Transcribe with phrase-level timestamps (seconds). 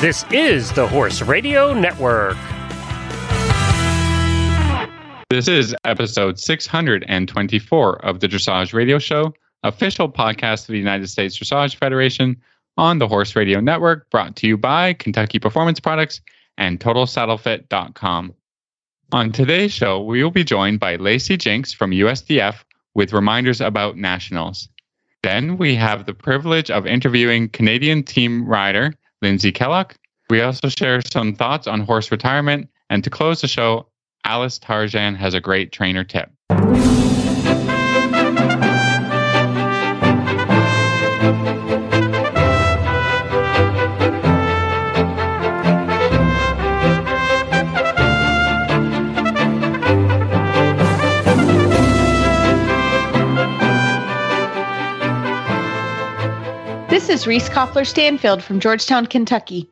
[0.00, 2.38] This is the Horse Radio Network.
[5.28, 11.38] This is episode 624 of the Dressage Radio Show, official podcast of the United States
[11.38, 12.40] Dressage Federation
[12.78, 16.22] on the Horse Radio Network, brought to you by Kentucky Performance Products
[16.56, 18.32] and TotalSaddleFit.com.
[19.12, 22.64] On today's show, we will be joined by Lacy Jinks from USDF
[22.94, 24.66] with reminders about nationals.
[25.22, 29.92] Then we have the privilege of interviewing Canadian team rider Lindsay Kellock.
[30.30, 32.70] We also share some thoughts on horse retirement.
[32.88, 33.88] And to close the show,
[34.24, 36.30] Alice Tarjan has a great trainer tip.
[56.88, 59.68] This is Reese Koffler Stanfield from Georgetown, Kentucky.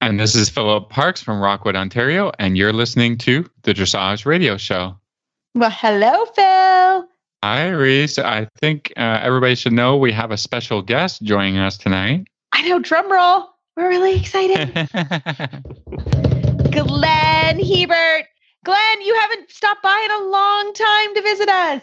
[0.00, 4.56] And this is Philip Parkes from Rockwood, Ontario, and you're listening to the Dressage Radio
[4.56, 4.96] Show.
[5.54, 7.08] Well, hello, Phil.
[7.42, 8.18] Hi, Reese.
[8.18, 12.26] I think uh, everybody should know we have a special guest joining us tonight.
[12.52, 13.48] I know, drum roll.
[13.76, 14.74] We're really excited.
[16.70, 18.26] Glenn Hebert.
[18.64, 21.82] Glenn, you haven't stopped by in a long time to visit us.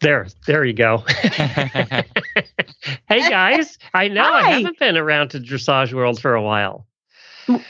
[0.00, 0.98] There, there you go.
[1.08, 2.04] hey
[3.08, 6.86] guys, I know I haven't been around to dressage world for a while.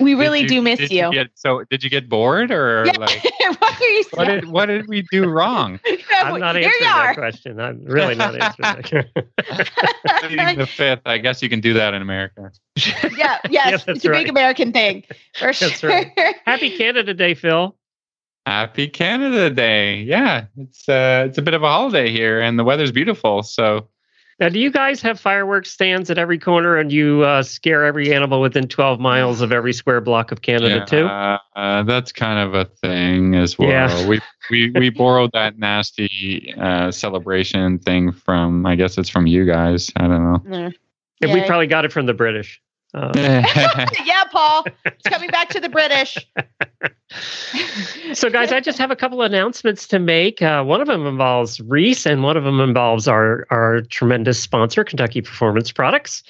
[0.00, 1.12] We really Did do miss did you.
[1.12, 2.92] get, so, did you get bored, or Yeah.
[2.98, 3.22] like,
[3.60, 5.78] what are you what did what did we do wrong?
[6.14, 7.60] I'm not answering that question.
[7.60, 10.22] I'm really not answering that.
[10.22, 11.02] Pleading the fifth.
[11.04, 12.50] I guess you can do that in America.
[12.76, 14.24] yeah, Yeah, yes, that's it's a right.
[14.24, 15.04] big American thing.
[15.38, 15.90] For That's sure.
[15.90, 16.10] right.
[16.46, 17.76] Happy Canada Day, Phil.
[18.46, 20.02] Happy Canada Day!
[20.02, 23.42] Yeah, it's uh, it's a bit of a holiday here, and the weather's beautiful.
[23.42, 23.88] So
[24.38, 28.14] Now, do you guys have fireworks stands at every corner, and you uh, scare every
[28.14, 31.06] animal within 12 miles of every square block of Canada yeah, too?
[31.06, 33.68] uh, that's kind of a thing as well.
[33.68, 34.06] Yeah.
[34.06, 38.64] We we we borrowed that nasty uh, celebration thing from.
[38.64, 39.90] I guess it's from you guys.
[39.96, 40.38] I don't know.
[40.46, 40.74] Mm.
[41.20, 42.60] And we probably got it from the British.
[42.96, 43.12] Uh,
[44.04, 44.64] yeah, Paul.
[44.86, 46.16] It's coming back to the British.
[48.14, 50.40] so, guys, I just have a couple of announcements to make.
[50.40, 54.82] Uh, one of them involves Reese, and one of them involves our our tremendous sponsor,
[54.82, 56.22] Kentucky Performance Products.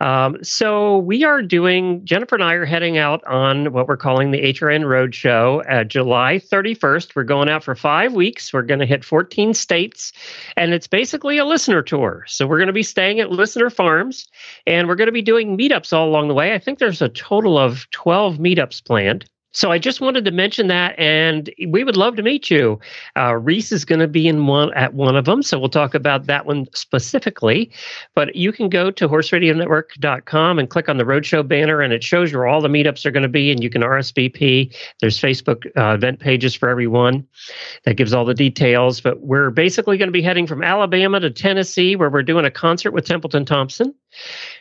[0.00, 2.04] Um, so, we are doing.
[2.04, 6.38] Jennifer and I are heading out on what we're calling the HRN Roadshow at July
[6.38, 7.14] 31st.
[7.14, 8.52] We're going out for five weeks.
[8.52, 10.12] We're going to hit 14 states,
[10.56, 12.24] and it's basically a listener tour.
[12.26, 14.26] So, we're going to be staying at listener farms,
[14.66, 16.54] and we're going to be doing meetups all along the way.
[16.54, 19.28] I think there's a total of 12 meetups planned.
[19.56, 22.78] So I just wanted to mention that, and we would love to meet you.
[23.16, 25.94] Uh, Reese is going to be in one at one of them, so we'll talk
[25.94, 27.72] about that one specifically.
[28.14, 32.30] But you can go to horseradionetwork.com and click on the roadshow banner, and it shows
[32.30, 34.76] you where all the meetups are going to be, and you can RSVP.
[35.00, 37.26] There's Facebook uh, event pages for everyone
[37.84, 39.00] that gives all the details.
[39.00, 42.50] But we're basically going to be heading from Alabama to Tennessee, where we're doing a
[42.50, 43.94] concert with Templeton Thompson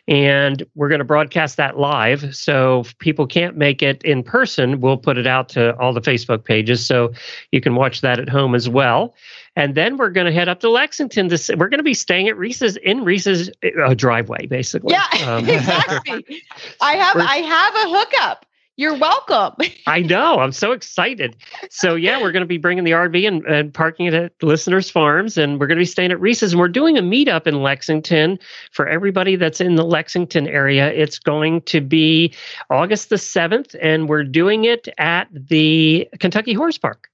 [0.08, 2.36] and we're going to broadcast that live.
[2.36, 6.02] So if people can't make it in person, we'll put it out to all the
[6.02, 7.12] Facebook pages so
[7.52, 9.16] you can watch that at home as well.
[9.56, 11.30] And then we're going to head up to Lexington.
[11.30, 13.50] To, we're going to be staying at Reese's in Reese's
[13.84, 14.94] uh, driveway, basically.
[14.94, 16.44] Yeah, Um, exactly.
[16.82, 18.45] I have I have a hookup.
[18.78, 19.56] You're welcome.
[19.88, 20.40] I know.
[20.40, 21.38] I'm so excited.
[21.70, 24.90] So yeah, we're going to be bringing the RV and, and parking it at listeners'
[24.90, 26.52] farms, and we're going to be staying at Reese's.
[26.54, 28.38] And we're doing a meetup in Lexington
[28.72, 30.92] for everybody that's in the Lexington area.
[30.92, 32.34] It's going to be
[32.70, 37.10] August the seventh, and we're doing it at the Kentucky Horse Park.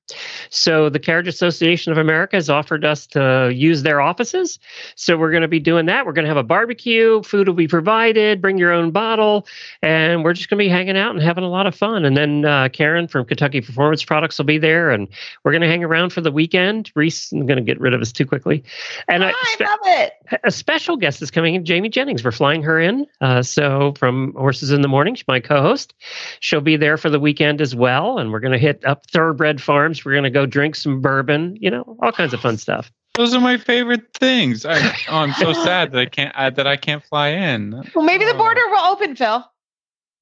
[0.50, 4.59] So the Carriage Association of America has offered us to use their offices.
[4.95, 6.06] So we're going to be doing that.
[6.06, 7.23] We're going to have a barbecue.
[7.23, 8.41] Food will be provided.
[8.41, 9.47] Bring your own bottle
[9.81, 12.06] and we're just going to be hanging out and having a lot of fun.
[12.06, 15.07] And then uh, Karen from Kentucky Performance Products will be there, and
[15.44, 16.91] we're going to hang around for the weekend.
[16.95, 18.63] Reese, I'm going to get rid of us too quickly.
[19.07, 20.13] And I a, spe- love it.
[20.44, 22.24] a special guest is coming in, Jamie Jennings.
[22.24, 23.07] We're flying her in.
[23.21, 25.94] Uh, so from Horses in the Morning, she's my co-host.
[26.39, 29.62] She'll be there for the weekend as well, and we're going to hit up Thoroughbred
[29.62, 30.00] Farms.
[30.06, 31.57] We're going to go drink some bourbon.
[31.59, 32.92] You know, all kinds of fun stuff.
[33.15, 34.65] Those are my favorite things.
[34.65, 34.77] I,
[35.09, 37.71] oh, I'm so sad that I can't uh, that I can't fly in.
[37.94, 38.38] Well, maybe the Oh.
[38.38, 39.44] border will open, Phil.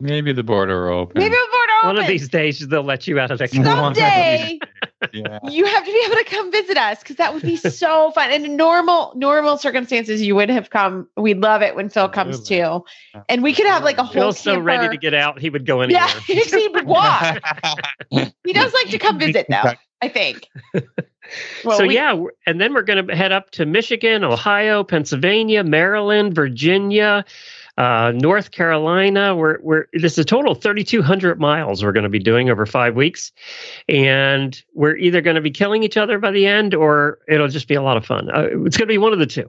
[0.01, 1.19] Maybe the border will open.
[1.19, 2.03] Maybe the border will One open.
[2.03, 4.59] of these days, they'll let you out of the Someday
[5.13, 5.39] yeah.
[5.43, 8.31] you have to be able to come visit us because that would be so fun.
[8.31, 11.07] And in normal normal circumstances, you would have come.
[11.15, 12.83] We'd love it when Phil comes too,
[13.27, 14.13] and we could have like a whole.
[14.13, 16.07] Phil's so ready to get out, he would go anywhere.
[16.27, 17.39] Yeah, he would walk.
[18.09, 19.73] He does like to come visit, though.
[20.01, 20.47] I think.
[21.63, 25.63] Well, so we- yeah, and then we're going to head up to Michigan, Ohio, Pennsylvania,
[25.63, 27.25] Maryland, Virginia,
[27.79, 32.09] Uh, North Carolina, we're, we're, this is a total of 3,200 miles we're going to
[32.09, 33.31] be doing over five weeks.
[33.87, 37.69] And we're either going to be killing each other by the end or it'll just
[37.69, 38.29] be a lot of fun.
[38.35, 39.45] Uh, it's going to be one of the two.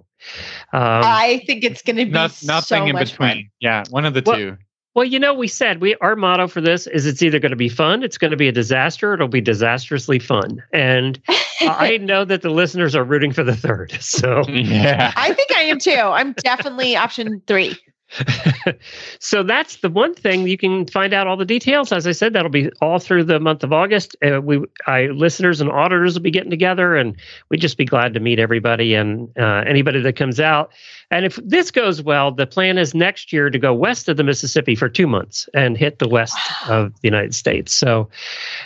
[0.72, 3.30] Um, I think it's going to be not, nothing so in between.
[3.30, 3.50] Fun.
[3.58, 4.56] Yeah, one of the well, two.
[4.94, 7.56] Well, you know, we said we our motto for this is it's either going to
[7.56, 10.62] be fun, it's going to be a disaster, it'll be disastrously fun.
[10.72, 11.20] And
[11.60, 13.96] I know that the listeners are rooting for the third.
[14.00, 15.92] So yeah, I think I am too.
[15.92, 17.76] I'm definitely option three.
[19.20, 21.92] so that's the one thing you can find out all the details.
[21.92, 24.16] As I said, that'll be all through the month of August.
[24.24, 27.16] Uh, we, I, listeners and auditors will be getting together, and
[27.48, 30.72] we'd just be glad to meet everybody and uh, anybody that comes out.
[31.10, 34.24] And if this goes well, the plan is next year to go west of the
[34.24, 36.36] Mississippi for two months and hit the west
[36.68, 37.72] of the United States.
[37.72, 38.08] So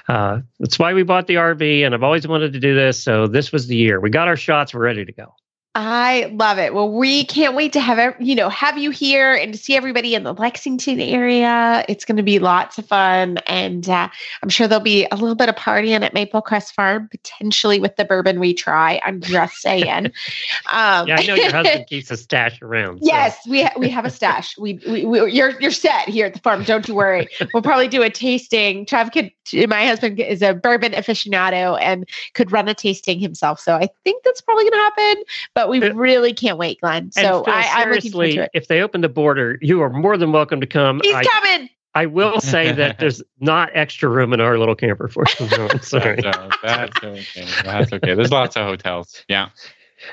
[0.08, 3.02] uh, that's why we bought the RV, and I've always wanted to do this.
[3.02, 4.00] So this was the year.
[4.00, 4.72] We got our shots.
[4.74, 5.34] We're ready to go.
[5.76, 6.72] I love it.
[6.72, 10.14] Well, we can't wait to have you know have you here and to see everybody
[10.14, 11.84] in the Lexington area.
[11.88, 14.08] It's going to be lots of fun, and uh,
[14.42, 17.96] I'm sure there'll be a little bit of partying at Maple Crest Farm, potentially with
[17.96, 19.00] the bourbon we try.
[19.04, 20.12] I'm just saying.
[20.66, 23.00] Um, yeah, I know your husband keeps a stash around.
[23.00, 23.06] So.
[23.06, 24.56] Yes, we ha- we have a stash.
[24.56, 26.64] We, we, we you're you're set here at the farm.
[26.64, 27.28] Don't you worry.
[27.52, 28.86] We'll probably do a tasting.
[28.86, 29.30] Trav could.
[29.52, 33.58] My husband is a bourbon aficionado and could run a tasting himself.
[33.58, 35.24] So I think that's probably going to happen.
[35.54, 37.10] But but we uh, really can't wait, Glenn.
[37.10, 38.50] So Phil, I, I'm looking forward to it.
[38.52, 41.00] If they open the border, you are more than welcome to come.
[41.02, 41.70] He's I, coming.
[41.94, 45.48] I will say that there's not extra room in our little camper for you.
[45.56, 46.20] No, sorry.
[46.62, 47.46] that's okay.
[47.64, 48.14] That's okay.
[48.14, 49.24] There's lots of hotels.
[49.26, 49.48] Yeah.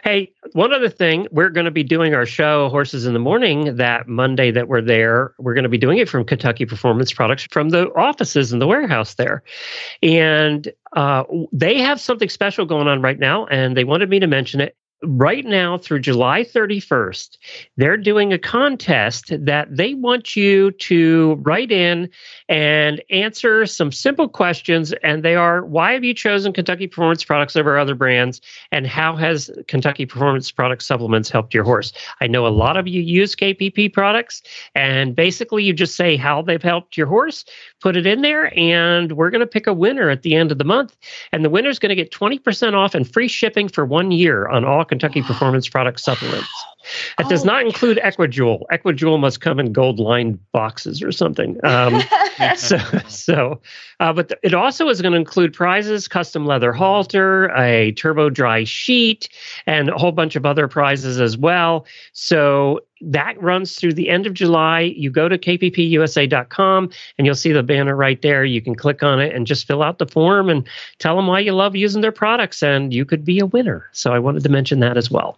[0.04, 3.76] Hey, one other thing, we're going to be doing our show Horses in the Morning
[3.76, 5.34] that Monday that we're there.
[5.38, 8.68] We're going to be doing it from Kentucky Performance Products from the offices in the
[8.68, 9.44] warehouse there.
[10.02, 14.28] And uh, they have something special going on right now, and they wanted me to
[14.28, 17.38] mention it right now through July 31st,
[17.78, 22.10] they're doing a contest that they want you to write in
[22.50, 24.94] and answer some simple questions.
[25.04, 28.42] And they are why have you chosen Kentucky Performance Products over other brands?
[28.72, 31.94] And how has Kentucky Performance Product supplements helped your horse?
[32.20, 34.42] I know a lot of you use KPP products,
[34.76, 37.46] and basically you just say how they've helped your horse,
[37.80, 40.58] put it in there, and we're going to pick a winner at the end of
[40.58, 40.96] the month.
[41.32, 44.48] And the winner is going to get 20% off and free shipping for one year
[44.48, 46.50] on all Kentucky Performance Product supplements.
[47.18, 48.64] It does oh, not include Equijewel.
[48.72, 51.58] Equijewel must come in gold lined boxes or something.
[51.64, 52.02] Um,
[52.58, 52.78] so,
[53.08, 53.62] so
[54.02, 58.30] uh, but th- it also is going to include prizes, custom leather halter, a turbo
[58.30, 59.30] dry sheet,
[59.66, 61.86] and a whole bunch of other prizes as well.
[62.12, 64.82] So that runs through the end of July.
[64.82, 68.46] You go to kppusa.com and you'll see the banner right there.
[68.46, 70.68] You can click on it and just fill out the form and
[71.00, 73.88] tell them why you love using their products, and you could be a winner.
[73.92, 75.38] So I wanted to mention that as well.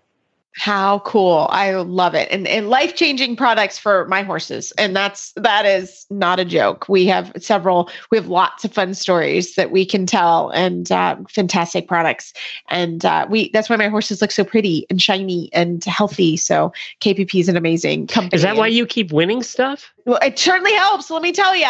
[0.56, 1.48] How cool.
[1.50, 2.28] I love it.
[2.32, 4.72] And, and life changing products for my horses.
[4.78, 6.88] And that's, that is not a joke.
[6.88, 11.18] We have several, we have lots of fun stories that we can tell and uh,
[11.28, 12.34] fantastic products.
[12.70, 16.38] And uh, we, that's why my horses look so pretty and shiny and healthy.
[16.38, 16.72] So
[17.02, 18.36] KPP is an amazing company.
[18.36, 19.92] Is that why you keep winning stuff?
[20.06, 21.10] Well, it certainly helps.
[21.10, 21.66] Let me tell you,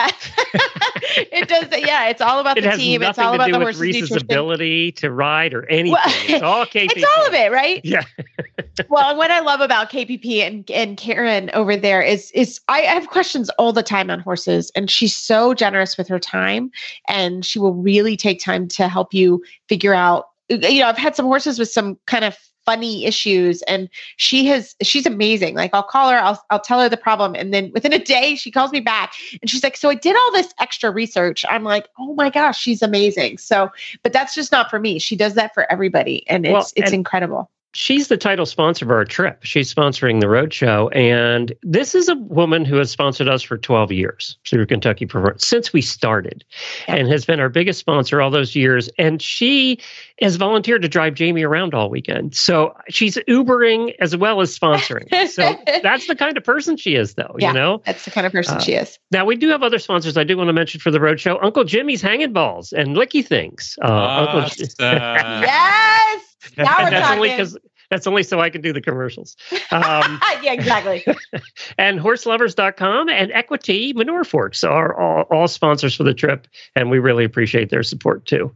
[1.31, 1.67] it does.
[1.85, 3.03] Yeah, it's all about it the team.
[3.03, 4.25] It's all about the horse's Reese's nutrition.
[4.25, 5.91] ability to ride or anything.
[5.91, 6.93] Well, it's all KPP.
[6.97, 7.81] It's all of it, right?
[7.83, 8.03] Yeah.
[8.89, 13.07] well, what I love about KPP and and Karen over there is is I have
[13.07, 16.71] questions all the time on horses, and she's so generous with her time,
[17.07, 20.29] and she will really take time to help you figure out.
[20.49, 24.75] You know, I've had some horses with some kind of funny issues and she has
[24.81, 25.55] she's amazing.
[25.55, 28.35] Like i'll call her I'll, I'll tell her the problem and then within a day
[28.35, 31.45] she calls me back and she's like so i did all this extra research.
[31.49, 33.37] I'm like oh my gosh she's amazing.
[33.37, 33.69] So
[34.03, 34.99] but that's just not for me.
[34.99, 38.85] She does that for everybody and it's well, it's and, incredible she's the title sponsor
[38.85, 39.39] of our trip.
[39.43, 43.57] She's sponsoring the road show, and this is a woman who has sponsored us for
[43.57, 46.43] 12 years through Kentucky Performance since we started,
[46.87, 46.95] yeah.
[46.95, 48.89] and has been our biggest sponsor all those years.
[48.97, 49.79] And she
[50.21, 55.09] has volunteered to drive Jamie around all weekend, so she's Ubering as well as sponsoring.
[55.29, 57.35] so that's the kind of person she is, though.
[57.39, 58.97] Yeah, you know, that's the kind of person uh, she is.
[59.11, 60.17] Now we do have other sponsors.
[60.17, 63.25] I do want to mention for the road show, Uncle Jimmy's Hanging Balls and Licky
[63.25, 63.77] Things.
[63.81, 64.41] Uh, Uncle,
[64.79, 66.22] yes.
[66.57, 67.17] Now we're that's talking.
[67.17, 67.57] only because
[67.93, 69.37] that's only so I can do the commercials.
[69.71, 71.05] Um, yeah, exactly.
[71.77, 76.97] and horselovers.com and Equity Manure Forks are all, all, sponsors for the trip, and we
[76.97, 78.51] really appreciate their support too.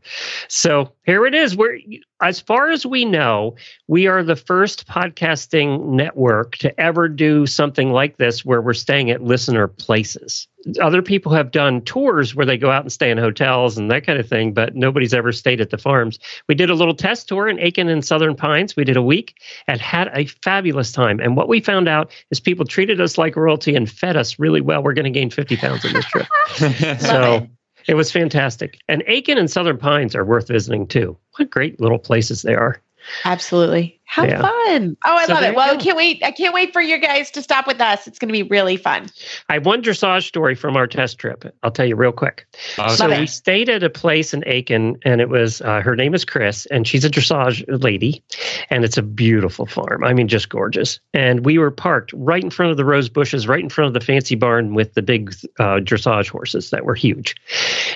[0.47, 1.55] So here it is.
[1.55, 1.77] We're
[2.21, 3.55] as far as we know,
[3.87, 9.11] we are the first podcasting network to ever do something like this where we're staying
[9.11, 10.47] at listener places.
[10.81, 14.05] Other people have done tours where they go out and stay in hotels and that
[14.05, 16.19] kind of thing, but nobody's ever stayed at the farms.
[16.47, 18.75] We did a little test tour in Aiken and Southern Pines.
[18.75, 21.19] We did a week and had a fabulous time.
[21.19, 24.61] And what we found out is people treated us like royalty and fed us really
[24.61, 24.83] well.
[24.83, 26.27] We're going to gain 50 pounds on this trip.
[26.99, 27.47] so
[27.87, 28.79] it was fantastic.
[28.87, 31.17] And Aiken and Southern Pines are worth visiting too.
[31.37, 32.81] What great little places they are.
[33.23, 33.96] Absolutely.
[34.09, 34.41] How yeah.
[34.41, 34.95] fun.
[35.03, 35.53] Oh, I so love it.
[35.53, 36.23] Well, I can't wait.
[36.23, 38.07] I can't wait for you guys to stop with us.
[38.07, 39.09] It's going to be really fun.
[39.49, 41.43] I have one dressage story from our test trip.
[41.61, 42.47] I'll tell you real quick.
[42.79, 42.95] Okay.
[42.95, 46.23] So we stayed at a place in Aiken, and it was uh, her name is
[46.23, 48.23] Chris, and she's a dressage lady,
[48.69, 50.05] and it's a beautiful farm.
[50.05, 51.01] I mean, just gorgeous.
[51.13, 53.93] And we were parked right in front of the rose bushes, right in front of
[53.93, 57.35] the fancy barn with the big uh, dressage horses that were huge.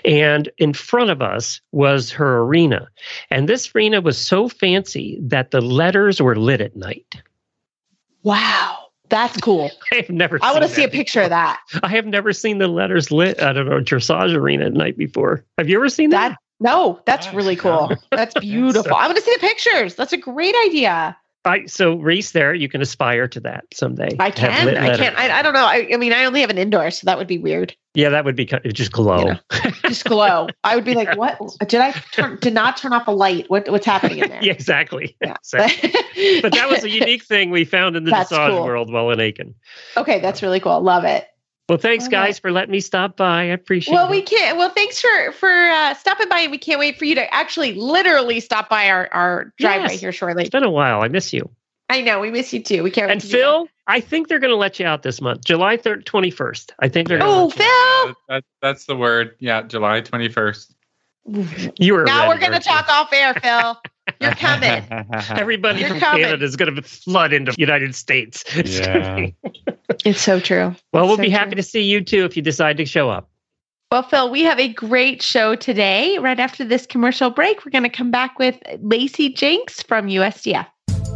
[0.04, 2.90] And in front of us was her arena,
[3.30, 7.22] and this arena was so fancy that the letter letters were lit at night.
[8.24, 8.78] Wow.
[9.10, 9.70] That's cool.
[9.92, 10.40] I've never.
[10.42, 11.60] I want to see a picture of that.
[11.84, 15.46] I have never seen the letters lit at a dressage arena at night before.
[15.58, 16.30] Have you ever seen that?
[16.30, 17.92] that no, that's really cool.
[18.12, 18.84] That's beautiful.
[18.84, 19.96] so, I want to see the pictures.
[19.96, 21.18] That's a great idea.
[21.44, 24.16] I so Reese, there you can aspire to that someday.
[24.20, 24.70] I can.
[24.78, 25.18] I can't.
[25.18, 25.66] I, I don't know.
[25.66, 27.76] I, I, mean, I only have an indoor, so that would be weird.
[27.94, 29.20] Yeah, that would be just glow.
[29.20, 30.48] You know, just glow.
[30.64, 31.40] I would be like, "What?
[31.68, 32.38] Did I turn?
[32.40, 33.50] Did not turn off a light?
[33.50, 33.70] What?
[33.70, 35.18] What's happening in there?" yeah, exactly.
[35.22, 35.36] Yeah.
[35.54, 36.42] Exactly.
[36.42, 38.64] but that was a unique thing we found in the dressage cool.
[38.64, 39.56] world while in Aiken.
[39.98, 40.80] Okay, that's really cool.
[40.82, 41.28] Love it.
[41.68, 43.42] Well, thanks, guys, for letting me stop by.
[43.42, 44.10] I appreciate well, it.
[44.10, 44.58] Well, we can't.
[44.58, 47.74] Well, thanks for for uh, stopping by, and we can't wait for you to actually,
[47.74, 50.00] literally stop by our our driveway yes.
[50.00, 50.44] here shortly.
[50.44, 51.02] It's been a while.
[51.02, 51.50] I miss you.
[51.90, 52.84] I know we miss you too.
[52.84, 53.12] We can't.
[53.12, 56.32] And Phil, I think they're going to let you out this month, July third, twenty
[56.32, 56.74] first.
[56.80, 57.20] I think they're.
[57.22, 57.66] Oh, Phil!
[57.66, 59.36] Yeah, that, that's the word.
[59.40, 60.74] Yeah, July twenty first.
[61.78, 63.78] You were now we're going to talk off air, Phil.
[64.22, 64.84] You're coming.
[65.30, 66.24] Everybody You're from coming.
[66.24, 68.46] Canada is going to flood into United States.
[68.56, 69.28] Yeah.
[70.06, 70.74] it's so true.
[70.94, 73.10] Well, it's we'll so be happy to see you too if you decide to show
[73.10, 73.30] up.
[73.92, 76.18] Well, Phil, we have a great show today.
[76.18, 80.66] Right after this commercial break, we're going to come back with Lacy Jinks from USDF.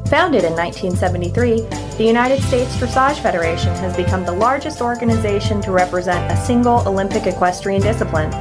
[0.09, 1.61] Founded in 1973,
[1.97, 7.25] the United States Dressage Federation has become the largest organization to represent a single Olympic
[7.25, 8.31] equestrian discipline.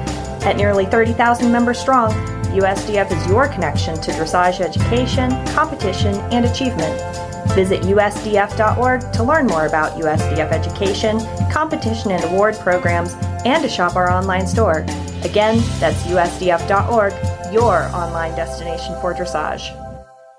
[0.44, 2.12] At nearly 30,000 members strong,
[2.52, 7.00] USDF is your connection to dressage education, competition, and achievement.
[7.54, 11.18] Visit usdf.org to learn more about USDF education,
[11.50, 13.14] competition and award programs,
[13.46, 14.80] and to shop our online store.
[15.22, 17.14] Again, that's usdf.org,
[17.54, 19.83] your online destination for dressage.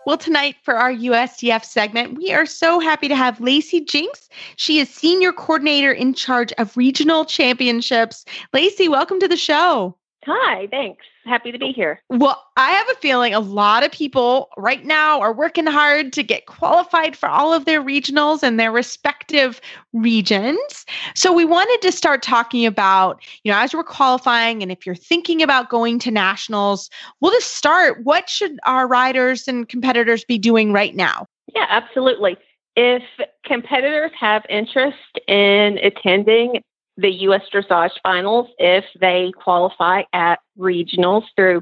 [0.06, 4.30] Well, tonight for our USDF segment, we are so happy to have Lacy Jinks.
[4.56, 8.24] She is senior coordinator in charge of regional championships.
[8.54, 9.98] Lacy, welcome to the show.
[10.26, 11.06] Hi, thanks.
[11.26, 12.02] Happy to be here.
[12.10, 16.24] Well, I have a feeling a lot of people right now are working hard to
[16.24, 19.62] get qualified for all of their regionals and their respective
[19.94, 20.86] regions.
[21.14, 24.96] So we wanted to start talking about, you know, as we're qualifying and if you're
[24.96, 26.90] thinking about going to nationals,
[27.22, 28.04] we'll just start.
[28.04, 31.28] What should our riders and competitors be doing right now?
[31.54, 32.38] Yeah, absolutely.
[32.76, 33.04] If
[33.46, 36.62] competitors have interest in attending
[36.98, 37.42] the U.S.
[37.54, 41.62] dressage finals if they qualify at regionals through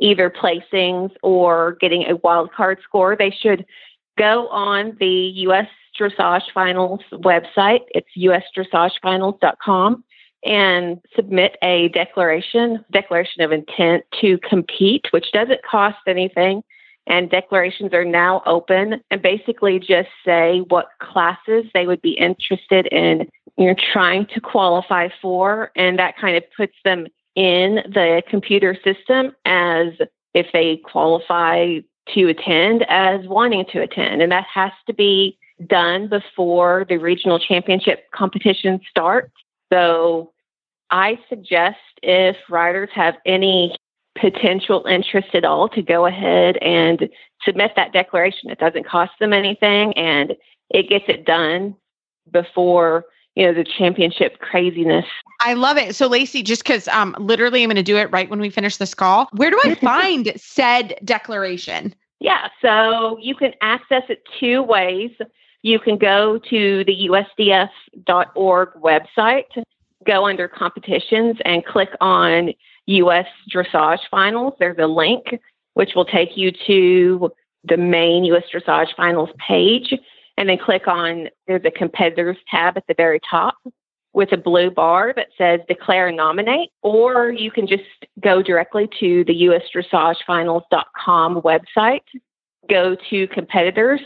[0.00, 3.16] either placings or getting a wild card score.
[3.16, 3.64] They should
[4.18, 5.68] go on the U.S.
[5.98, 7.80] Dressage Finals website.
[7.94, 10.04] It's usdressagefinals.com
[10.44, 16.62] and submit a declaration, declaration of intent to compete, which doesn't cost anything.
[17.06, 22.86] And declarations are now open and basically just say what classes they would be interested
[22.86, 28.76] in you're trying to qualify for, and that kind of puts them in the computer
[28.84, 29.88] system as
[30.34, 31.78] if they qualify
[32.14, 34.22] to attend as wanting to attend.
[34.22, 39.32] And that has to be done before the regional championship competition starts.
[39.72, 40.32] So
[40.90, 43.76] I suggest if riders have any
[44.18, 47.08] potential interest at all to go ahead and
[47.44, 48.50] submit that declaration.
[48.50, 50.34] It doesn't cost them anything and
[50.70, 51.76] it gets it done
[52.30, 53.04] before
[53.34, 55.06] you know the championship craziness.
[55.40, 55.94] I love it.
[55.94, 58.76] So lacy just because um literally i'm going to do it right when we finish
[58.76, 59.28] this call.
[59.32, 61.94] Where do i find said declaration?
[62.20, 65.10] Yeah so you can access it two ways.
[65.62, 69.44] You can go to the usdf.org website
[70.04, 72.52] go under competitions and click on
[72.88, 74.54] us dressage finals.
[74.58, 75.40] There's a link
[75.74, 77.30] which will take you to
[77.64, 79.94] the main us dressage finals page
[80.36, 83.54] and then click on there's a competitors tab at the very top
[84.14, 87.82] with a blue bar that says declare and nominate, or you can just
[88.20, 92.02] go directly to the usdressagefinals.com website,
[92.68, 94.02] go to competitors,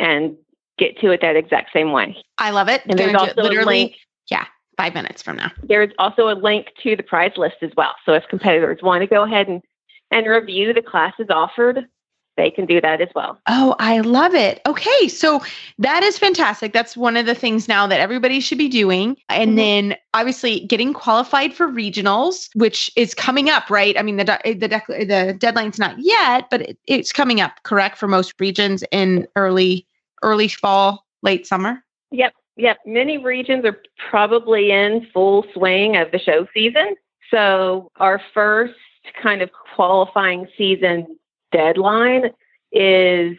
[0.00, 0.36] and
[0.78, 2.16] get to it that exact same way.
[2.38, 2.82] I love it.
[2.86, 3.94] And there's also a link.
[4.30, 4.46] Yeah.
[4.76, 5.52] five minutes from now.
[5.62, 7.94] There's also a link to the prize list as well.
[8.04, 9.62] So if competitors want to go ahead and,
[10.10, 11.86] and review the classes offered,
[12.36, 13.38] they can do that as well.
[13.46, 14.60] Oh, I love it.
[14.66, 15.08] Okay.
[15.08, 15.42] So
[15.78, 16.72] that is fantastic.
[16.72, 19.16] That's one of the things now that everybody should be doing.
[19.28, 19.56] And mm-hmm.
[19.56, 23.98] then obviously getting qualified for regionals, which is coming up, right?
[23.98, 27.98] I mean, the, the, the deadline's not yet, but it, it's coming up, correct?
[27.98, 29.86] For most regions in early,
[30.22, 31.82] early fall, late summer.
[32.10, 32.34] Yep.
[32.56, 32.78] Yep.
[32.86, 36.96] Many regions are probably in full swing of the show season.
[37.30, 38.74] So our first
[39.22, 41.18] kind of qualifying season
[41.56, 42.30] deadline
[42.72, 43.36] is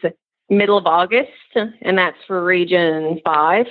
[0.49, 3.67] middle of August, and that's for Region Five.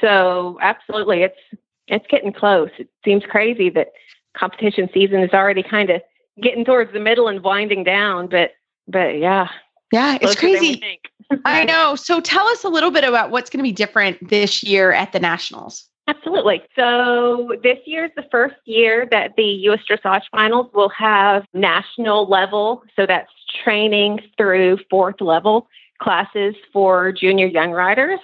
[0.00, 2.70] So absolutely, it's it's getting close.
[2.78, 3.88] It seems crazy that
[4.36, 6.00] competition season is already kind of
[6.40, 8.52] getting towards the middle and winding down, but
[8.88, 9.48] but yeah,
[9.92, 10.82] yeah, it's crazy.
[11.44, 11.96] I know.
[11.96, 15.12] So tell us a little bit about what's going to be different this year at
[15.12, 15.88] the nationals.
[16.16, 16.62] Absolutely.
[16.76, 19.80] So this year is the first year that the U.S.
[19.88, 22.82] Dressage Finals will have national level.
[22.96, 23.30] So that's
[23.64, 25.68] training through fourth level
[26.02, 28.20] classes for junior young riders,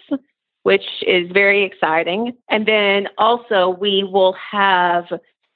[0.65, 2.35] which is very exciting.
[2.51, 5.07] And then also we will have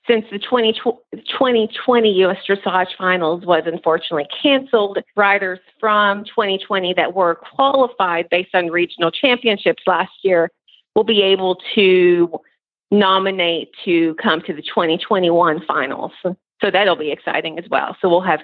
[0.06, 0.72] since the 20,
[1.12, 2.38] 2020 U.S.
[2.48, 9.82] Dressage Finals was unfortunately canceled, riders from 2020 that were qualified based on regional championships
[9.86, 10.50] last year
[10.94, 12.40] will be able to
[12.90, 16.12] nominate to come to the 2021 finals.
[16.22, 17.96] So that'll be exciting as well.
[18.00, 18.40] So we'll have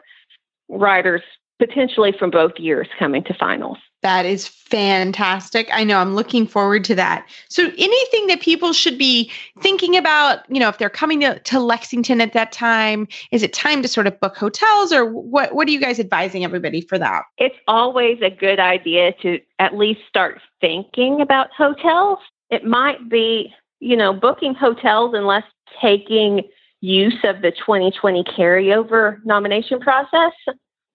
[0.69, 1.23] riders
[1.59, 3.79] potentially from both years coming to finals.
[4.03, 5.69] That is fantastic.
[5.73, 7.29] I know I'm looking forward to that.
[7.49, 11.59] So anything that people should be thinking about, you know, if they're coming to, to
[11.59, 15.67] Lexington at that time, is it time to sort of book hotels or what what
[15.67, 17.25] are you guys advising everybody for that?
[17.39, 23.55] It's always a good idea to at least start thinking about hotels it might be,
[23.81, 25.45] you know, booking hotels unless
[25.81, 26.43] taking
[26.81, 30.33] use of the 2020 carryover nomination process.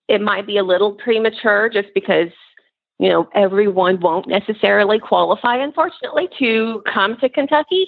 [0.08, 2.30] It might be a little premature just because,
[3.00, 7.88] you know, everyone won't necessarily qualify, unfortunately, to come to Kentucky.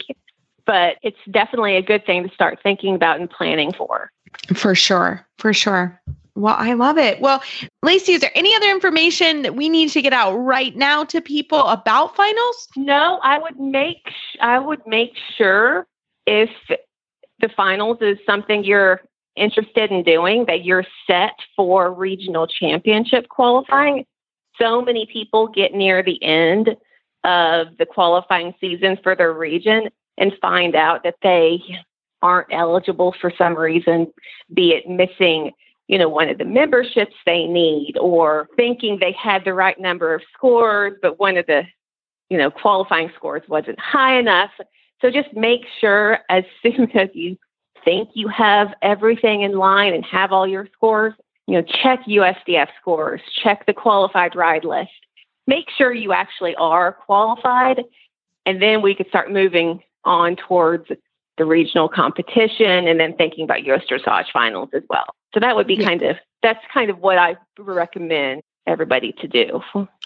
[0.65, 4.11] But it's definitely a good thing to start thinking about and planning for.
[4.53, 5.25] For sure.
[5.37, 5.99] For sure.
[6.35, 7.21] Well, I love it.
[7.21, 7.41] Well,
[7.81, 11.21] Lacy, is there any other information that we need to get out right now to
[11.21, 12.67] people about finals?
[12.75, 15.87] No, I would make I would make sure
[16.27, 16.49] if
[17.39, 19.01] the finals is something you're
[19.37, 24.05] interested in doing that you're set for regional championship qualifying.
[24.59, 26.75] So many people get near the end
[27.23, 31.61] of the qualifying season for their region and find out that they
[32.21, 34.11] aren't eligible for some reason,
[34.53, 35.51] be it missing
[35.87, 40.13] you know, one of the memberships they need or thinking they had the right number
[40.13, 41.63] of scores, but one of the,
[42.29, 44.51] you know, qualifying scores wasn't high enough.
[45.01, 47.37] So just make sure as soon as you
[47.83, 51.13] think you have everything in line and have all your scores,
[51.47, 54.89] you know, check USDF scores, check the qualified ride list.
[55.45, 57.83] Make sure you actually are qualified.
[58.47, 60.85] And then we could start moving on towards
[61.37, 65.05] the regional competition and then thinking about US dressage finals as well.
[65.33, 65.87] So that would be yeah.
[65.87, 69.61] kind of that's kind of what I recommend everybody to do.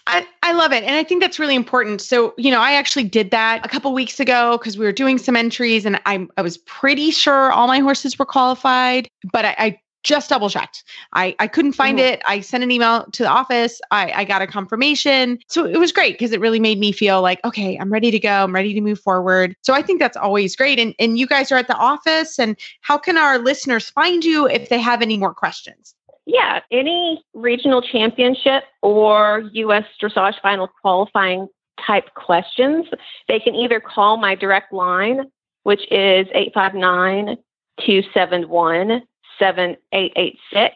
[0.08, 0.84] I, I love it.
[0.84, 2.02] And I think that's really important.
[2.02, 5.18] So, you know, I actually did that a couple weeks ago because we were doing
[5.18, 9.56] some entries and I, I was pretty sure all my horses were qualified, but I,
[9.60, 10.84] I just double checked.
[11.14, 12.14] I, I couldn't find mm-hmm.
[12.14, 12.22] it.
[12.28, 13.82] I sent an email to the office.
[13.92, 15.40] I, I got a confirmation.
[15.48, 18.20] So it was great because it really made me feel like, okay, I'm ready to
[18.20, 18.44] go.
[18.44, 19.56] I'm ready to move forward.
[19.62, 20.80] So I think that's always great.
[20.80, 22.40] And, and you guys are at the office.
[22.40, 25.96] And how can our listeners find you if they have any more questions?
[26.26, 29.86] Yeah, any regional championship or U.S.
[30.02, 31.48] dressage final qualifying
[31.86, 32.86] type questions,
[33.28, 35.32] they can either call my direct line,
[35.64, 37.38] which is 859
[37.80, 39.02] 271
[39.40, 40.76] 7886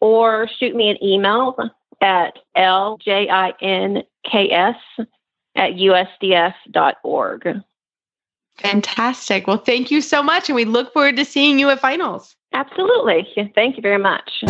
[0.00, 1.56] or shoot me an email
[2.00, 4.06] at ljinks
[5.56, 7.62] at usdf.org.
[8.58, 9.46] Fantastic.
[9.46, 10.48] Well, thank you so much.
[10.48, 12.36] And we look forward to seeing you at finals.
[12.52, 13.26] Absolutely.
[13.54, 14.44] Thank you very much.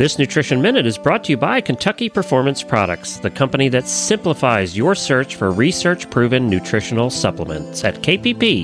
[0.00, 4.74] This Nutrition Minute is brought to you by Kentucky Performance Products, the company that simplifies
[4.74, 8.54] your search for research proven nutritional supplements at kppusa.com.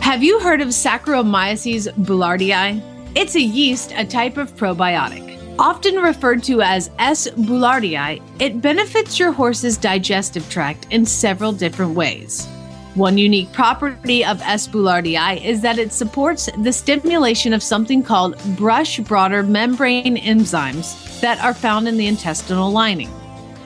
[0.00, 2.80] Have you heard of Saccharomyces boulardii?
[3.14, 5.38] It's a yeast, a type of probiotic.
[5.58, 7.28] Often referred to as S.
[7.28, 12.48] boulardii, it benefits your horse's digestive tract in several different ways.
[12.94, 14.68] One unique property of S.
[14.68, 21.42] boulardii is that it supports the stimulation of something called brush border membrane enzymes that
[21.42, 23.10] are found in the intestinal lining.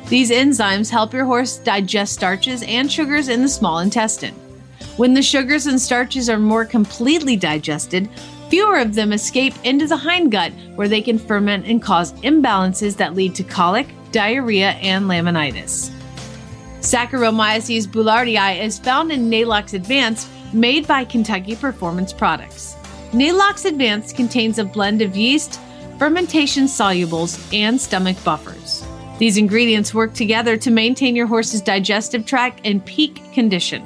[0.06, 4.34] These enzymes help your horse digest starches and sugars in the small intestine.
[4.96, 8.08] When the sugars and starches are more completely digested,
[8.48, 13.14] fewer of them escape into the hindgut where they can ferment and cause imbalances that
[13.14, 15.90] lead to colic, diarrhea, and laminitis.
[16.80, 22.76] Saccharomyces boulardii is found in Neigh-Lox Advanced, made by Kentucky Performance Products.
[23.12, 25.60] Neigh-Lox Advanced contains a blend of yeast,
[25.98, 28.86] fermentation solubles, and stomach buffers.
[29.18, 33.84] These ingredients work together to maintain your horse's digestive tract in peak condition.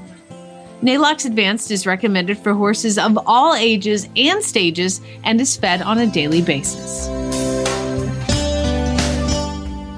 [0.82, 5.98] Neigh-Lox Advanced is recommended for horses of all ages and stages and is fed on
[5.98, 7.08] a daily basis.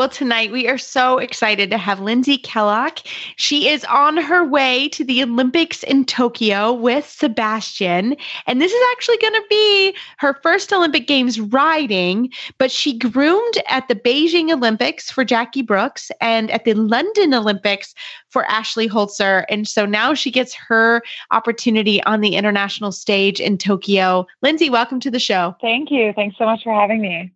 [0.00, 3.06] Well, tonight we are so excited to have Lindsay Kellock.
[3.36, 8.16] She is on her way to the Olympics in Tokyo with Sebastian.
[8.46, 13.58] And this is actually going to be her first Olympic Games riding, but she groomed
[13.68, 17.94] at the Beijing Olympics for Jackie Brooks and at the London Olympics
[18.30, 19.44] for Ashley Holzer.
[19.50, 24.26] And so now she gets her opportunity on the international stage in Tokyo.
[24.40, 25.56] Lindsay, welcome to the show.
[25.60, 26.14] Thank you.
[26.14, 27.30] Thanks so much for having me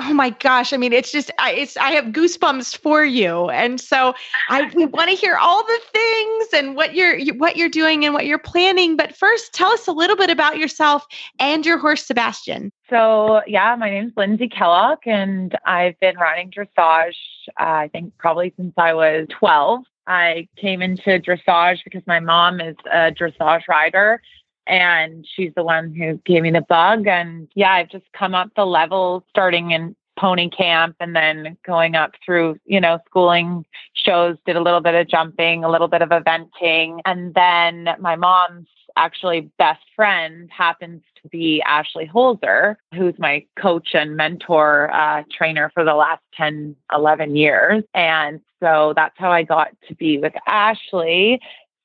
[0.00, 0.72] oh my gosh.
[0.72, 3.50] I mean it's just I, it's i have goosebumps for you.
[3.50, 4.14] And so
[4.48, 8.14] i we want to hear all the things and what you're what you're doing and
[8.14, 8.96] what you're planning.
[8.96, 11.04] But first tell us a little bit about yourself
[11.38, 12.72] and your horse sebastian.
[12.88, 17.16] So yeah my name's lindsay kellock and i've been riding dressage
[17.60, 22.60] uh, i think probably since i was 12 i came into dressage because my mom
[22.60, 24.20] is a dressage rider
[24.68, 27.06] and she's the one who gave me the bug.
[27.06, 31.94] And yeah, I've just come up the levels starting in pony camp and then going
[31.94, 36.02] up through, you know, schooling shows, did a little bit of jumping, a little bit
[36.02, 37.00] of eventing.
[37.04, 43.90] And then my mom's actually best friend happens to be Ashley Holzer, who's my coach
[43.94, 47.84] and mentor uh, trainer for the last 10, 11 years.
[47.94, 51.40] And so that's how I got to be with Ashley.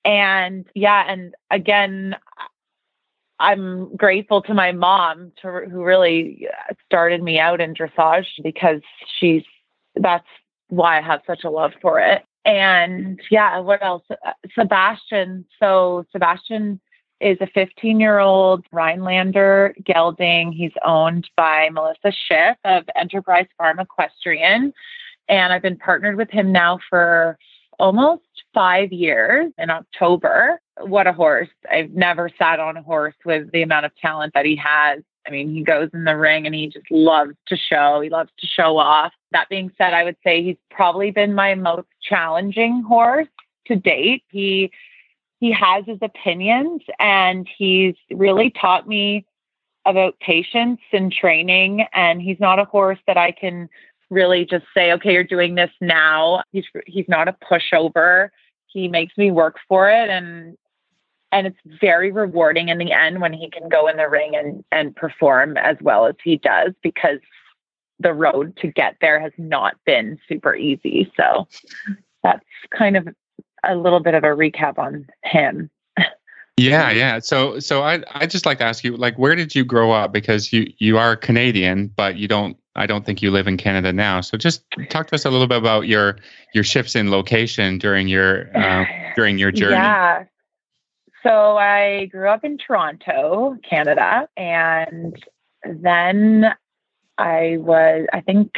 [0.05, 2.15] And yeah, and again,
[3.39, 6.47] I'm grateful to my mom to, who really
[6.85, 8.81] started me out in dressage because
[9.19, 9.43] she's
[9.95, 10.27] that's
[10.69, 12.23] why I have such a love for it.
[12.45, 14.03] And yeah, what else?
[14.09, 15.45] Uh, Sebastian.
[15.59, 16.79] So Sebastian
[17.21, 20.51] is a 15 year old Rhinelander gelding.
[20.51, 24.73] He's owned by Melissa Schiff of Enterprise Farm Equestrian.
[25.29, 27.37] And I've been partnered with him now for
[27.79, 30.59] almost five years in October.
[30.81, 31.49] What a horse.
[31.71, 35.01] I've never sat on a horse with the amount of talent that he has.
[35.25, 38.01] I mean, he goes in the ring and he just loves to show.
[38.01, 39.13] He loves to show off.
[39.31, 43.27] That being said, I would say he's probably been my most challenging horse
[43.67, 44.23] to date.
[44.29, 44.71] He
[45.39, 49.25] he has his opinions and he's really taught me
[49.85, 53.67] about patience and training and he's not a horse that I can
[54.09, 56.43] really just say, okay, you're doing this now.
[56.51, 58.29] He's he's not a pushover.
[58.73, 60.57] He makes me work for it and
[61.31, 64.63] and it's very rewarding in the end when he can go in the ring and
[64.71, 67.19] and perform as well as he does because
[67.99, 71.11] the road to get there has not been super easy.
[71.17, 71.47] So
[72.23, 72.45] that's
[72.77, 73.07] kind of
[73.63, 75.69] a little bit of a recap on him.
[76.55, 77.17] Yeah, yeah.
[77.17, 80.13] So so I I just like to ask you like where did you grow up
[80.13, 83.93] because you you are Canadian but you don't I don't think you live in Canada
[83.93, 84.21] now.
[84.21, 86.17] So just talk to us a little bit about your
[86.53, 89.73] your shifts in location during your uh, during your journey.
[89.73, 90.25] Yeah.
[91.21, 95.15] So I grew up in Toronto, Canada, and
[95.63, 96.53] then
[97.17, 98.51] I was I think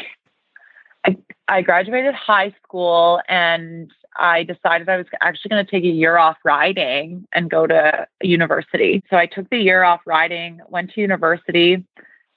[1.05, 5.87] I I graduated high school and I decided I was actually going to take a
[5.87, 9.03] year off riding and go to university.
[9.09, 11.83] So I took the year off riding, went to university,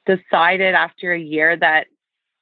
[0.09, 1.87] decided after a year that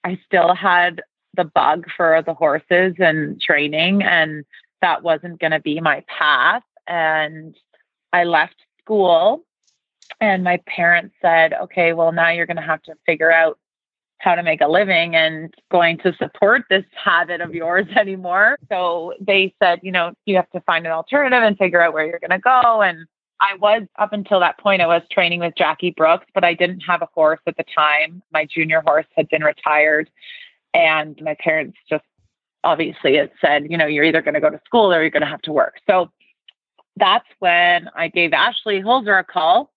[0.04, 1.02] I still had
[1.34, 4.44] the bug for the horses and training, and
[4.80, 6.62] that wasn't going to be my path.
[6.86, 7.56] And
[8.12, 9.44] I left school,
[10.20, 13.58] and my parents said, okay, well, now you're going to have to figure out
[14.18, 18.58] how to make a living and going to support this habit of yours anymore.
[18.70, 22.06] So they said, you know, you have to find an alternative and figure out where
[22.06, 22.82] you're going to go.
[22.82, 23.06] And
[23.40, 26.80] I was up until that point, I was training with Jackie Brooks, but I didn't
[26.80, 28.22] have a horse at the time.
[28.32, 30.10] My junior horse had been retired,
[30.72, 32.04] and my parents just
[32.64, 35.22] obviously it said, you know, you're either going to go to school or you're going
[35.22, 35.74] to have to work.
[35.88, 36.10] So
[36.96, 39.70] that's when I gave Ashley Holzer a call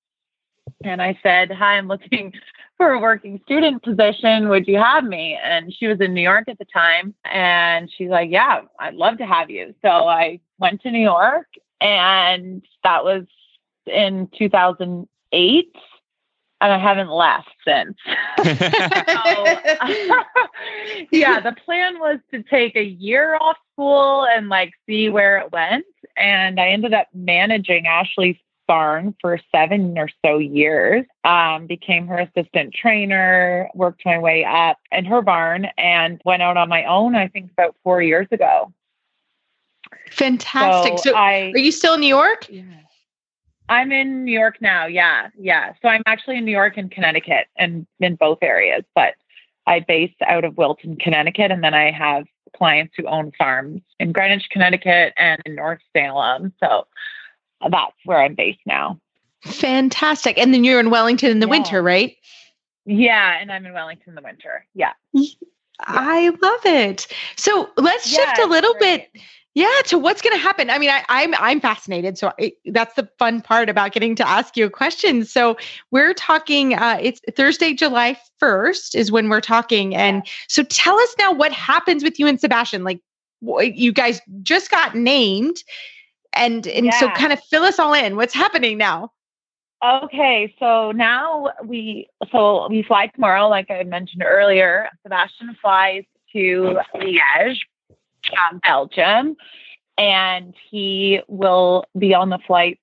[0.83, 2.33] and I said, Hi, I'm looking
[2.77, 4.49] for a working student position.
[4.49, 5.37] Would you have me?
[5.43, 7.13] And she was in New York at the time.
[7.25, 9.75] And she's like, Yeah, I'd love to have you.
[9.81, 11.47] So I went to New York
[11.81, 13.25] and that was
[13.89, 15.75] in 2008
[16.61, 17.97] and I haven't left since.
[18.37, 18.43] so,
[21.11, 25.51] yeah, the plan was to take a year off school and like see where it
[25.51, 25.85] went.
[26.17, 28.35] And I ended up managing Ashley's
[28.67, 31.05] barn for seven or so years.
[31.23, 36.57] Um, became her assistant trainer, worked my way up in her barn, and went out
[36.57, 37.15] on my own.
[37.15, 38.73] I think about four years ago.
[40.11, 40.99] Fantastic.
[40.99, 42.47] So, so I, are you still in New York?
[42.49, 42.63] Yeah.
[43.69, 44.87] I'm in New York now.
[44.87, 45.29] Yeah.
[45.37, 45.73] Yeah.
[45.81, 49.13] So I'm actually in New York and Connecticut and in both areas, but
[49.67, 51.51] I base out of Wilton, Connecticut.
[51.51, 52.25] And then I have
[52.57, 56.51] clients who own farms in Greenwich, Connecticut and in North Salem.
[56.59, 56.87] So
[57.61, 58.99] that's where I'm based now.
[59.43, 60.39] Fantastic.
[60.39, 61.51] And then you're in Wellington in the yeah.
[61.51, 62.17] winter, right?
[62.85, 63.37] Yeah.
[63.39, 64.65] And I'm in Wellington in the winter.
[64.73, 64.93] Yeah.
[65.81, 67.07] I love it.
[67.37, 69.09] So let's yeah, shift a little bit
[69.55, 70.69] yeah to what's going to happen.
[70.69, 72.17] I mean I, I'm, I'm fascinated.
[72.17, 75.25] So I, that's the fun part about getting to ask you a question.
[75.25, 75.57] So
[75.91, 79.95] we're talking uh, it's thursday july 1st is when we're talking.
[79.95, 82.83] And so tell us now what happens with you and sebastian.
[82.83, 83.01] Like
[83.41, 85.57] you guys just got named
[86.33, 86.99] and and yeah.
[86.99, 88.15] so kind of fill us all in.
[88.15, 89.11] What's happening now?
[89.83, 94.89] Okay so now we so we fly tomorrow like i mentioned earlier.
[95.03, 97.57] Sebastian flies to liège
[98.49, 99.35] um, Belgium,
[99.97, 102.79] and he will be on the flight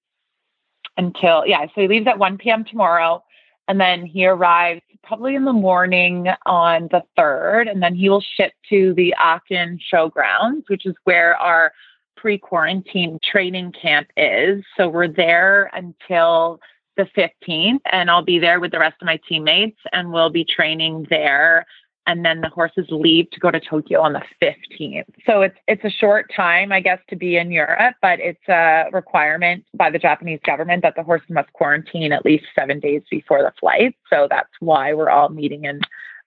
[0.97, 1.67] until yeah.
[1.67, 2.65] So he leaves at 1 p.m.
[2.65, 3.23] tomorrow,
[3.69, 8.25] and then he arrives probably in the morning on the third, and then he will
[8.37, 11.73] ship to the Aachen Showgrounds, which is where our
[12.17, 14.65] pre-quarantine training camp is.
[14.77, 16.61] So we're there until
[16.97, 20.45] the 15th and I'll be there with the rest of my teammates and we'll be
[20.45, 21.67] training there
[22.07, 25.05] and then the horses leave to go to Tokyo on the 15th.
[25.27, 28.87] So it's it's a short time, I guess, to be in Europe, but it's a
[28.93, 33.43] requirement by the Japanese government that the horses must quarantine at least seven days before
[33.43, 33.95] the flight.
[34.09, 35.81] So that's why we're all meeting in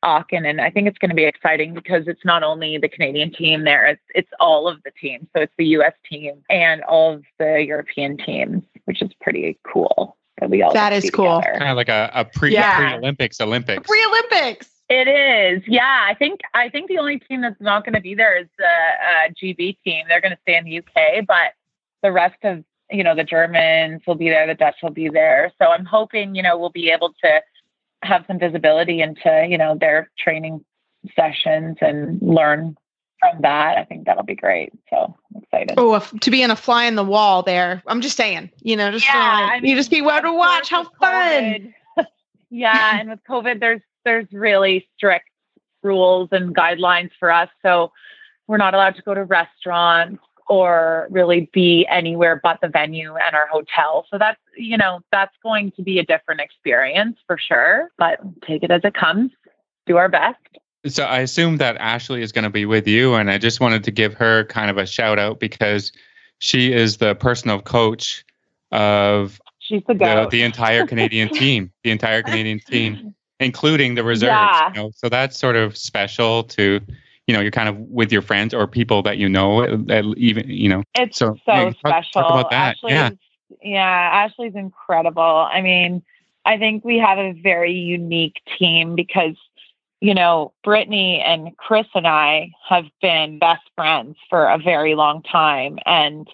[0.04, 3.34] Aachen, and I think it's going to be exciting because it's not only the Canadian
[3.34, 5.28] team there; it's it's all of the teams.
[5.36, 5.94] So it's the U.S.
[6.10, 10.18] team and all of the European teams, which is pretty cool.
[10.40, 11.42] That we all that is cool.
[11.42, 12.78] Kind of like a, a pre yeah.
[12.78, 13.86] pre Olympics Olympics.
[13.86, 14.79] Pre Olympics.
[14.90, 16.08] It is, yeah.
[16.10, 18.66] I think I think the only team that's not going to be there is the
[18.66, 20.06] uh, GB team.
[20.10, 21.54] They're going to stay in the UK, but
[22.02, 25.52] the rest of you know the Germans will be there, the Dutch will be there.
[25.62, 27.42] So I'm hoping you know we'll be able to
[28.02, 30.66] have some visibility into you know their training
[31.16, 32.76] sessions and learn
[33.20, 33.78] from that.
[33.78, 34.74] I think that'll be great.
[34.90, 35.76] So I'm excited.
[35.78, 37.84] Oh, to be in a fly in the wall there.
[37.86, 40.70] I'm just saying, you know, just yeah, I mean, you just be able to watch.
[40.70, 41.76] How fun!
[42.50, 45.30] yeah, and with COVID, there's there's really strict
[45.84, 47.50] rules and guidelines for us.
[47.62, 47.92] So
[48.48, 53.36] we're not allowed to go to restaurants or really be anywhere but the venue and
[53.36, 54.06] our hotel.
[54.10, 58.64] So that's, you know, that's going to be a different experience for sure, but take
[58.64, 59.32] it as it comes,
[59.86, 60.40] do our best.
[60.88, 63.14] So I assume that Ashley is going to be with you.
[63.14, 65.92] And I just wanted to give her kind of a shout out because
[66.40, 68.26] she is the personal coach
[68.72, 74.32] of She's the, the, the entire Canadian team, the entire Canadian team including the reserves.
[74.32, 74.68] Yeah.
[74.70, 74.92] You know?
[74.96, 76.80] So that's sort of special to,
[77.28, 79.66] you know, you're kind of with your friends or people that you know,
[80.18, 80.84] even, you know.
[80.96, 82.22] It's so, so yeah, special.
[82.22, 82.76] Talk about that.
[82.78, 83.10] Ashley's, yeah.
[83.62, 84.10] Yeah.
[84.26, 85.22] Ashley's incredible.
[85.22, 86.04] I mean,
[86.46, 89.36] I think we have a very unique team because,
[90.02, 95.22] you know, Brittany and Chris and I have been best friends for a very long
[95.22, 95.78] time.
[95.86, 96.28] And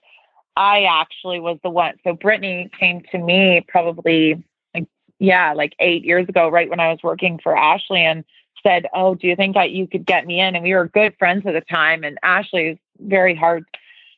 [0.56, 1.96] I actually was the one.
[2.04, 4.44] So Brittany came to me probably
[5.20, 8.24] yeah, like eight years ago, right when I was working for Ashley and
[8.64, 10.56] said, Oh, do you think that you could get me in?
[10.56, 12.04] And we were good friends at the time.
[12.04, 13.66] And Ashley is very hard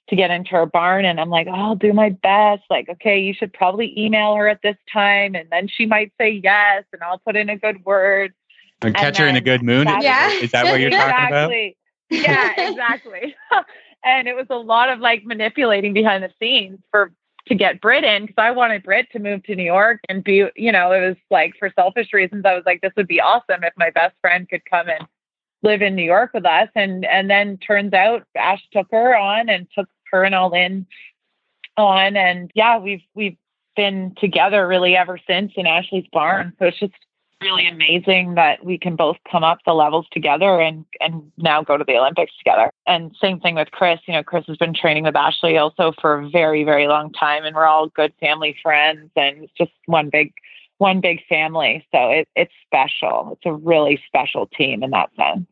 [0.09, 1.05] to get into her barn.
[1.05, 2.63] And I'm like, oh, I'll do my best.
[2.69, 5.35] Like, okay, you should probably email her at this time.
[5.35, 6.85] And then she might say yes.
[6.93, 8.33] And I'll put in a good word.
[8.81, 9.87] And, and catch her in a good mood.
[9.87, 10.31] Yeah.
[10.31, 11.51] Is that what you're talking about?
[12.09, 13.35] yeah, exactly.
[14.05, 17.11] and it was a lot of like manipulating behind the scenes for
[17.47, 20.45] to get Brit in because I wanted Brit to move to New York and be,
[20.55, 22.45] you know, it was like for selfish reasons.
[22.45, 25.07] I was like, this would be awesome if my best friend could come and
[25.63, 26.69] live in New York with us.
[26.75, 30.85] And and then turns out Ash took her on and took her and all in
[31.77, 32.15] on.
[32.17, 33.37] And yeah, we've we've
[33.75, 36.53] been together really ever since in Ashley's barn.
[36.59, 36.93] So it's just
[37.41, 41.77] really amazing that we can both come up the levels together and and now go
[41.77, 42.71] to the Olympics together.
[42.85, 43.99] And same thing with Chris.
[44.07, 47.45] You know, Chris has been training with Ashley also for a very very long time,
[47.45, 50.33] and we're all good family friends, and it's just one big
[50.77, 51.85] one big family.
[51.91, 53.29] So it, it's special.
[53.33, 55.47] It's a really special team in that sense.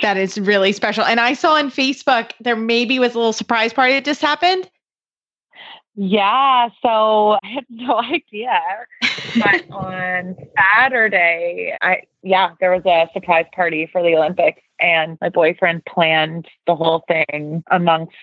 [0.00, 1.04] That is really special.
[1.04, 4.70] And I saw on Facebook there maybe was a little surprise party that just happened.
[5.94, 8.60] Yeah, so I had no idea.
[9.36, 15.28] But on Saturday, I yeah, there was a surprise party for the Olympics and my
[15.28, 18.16] boyfriend planned the whole thing amongst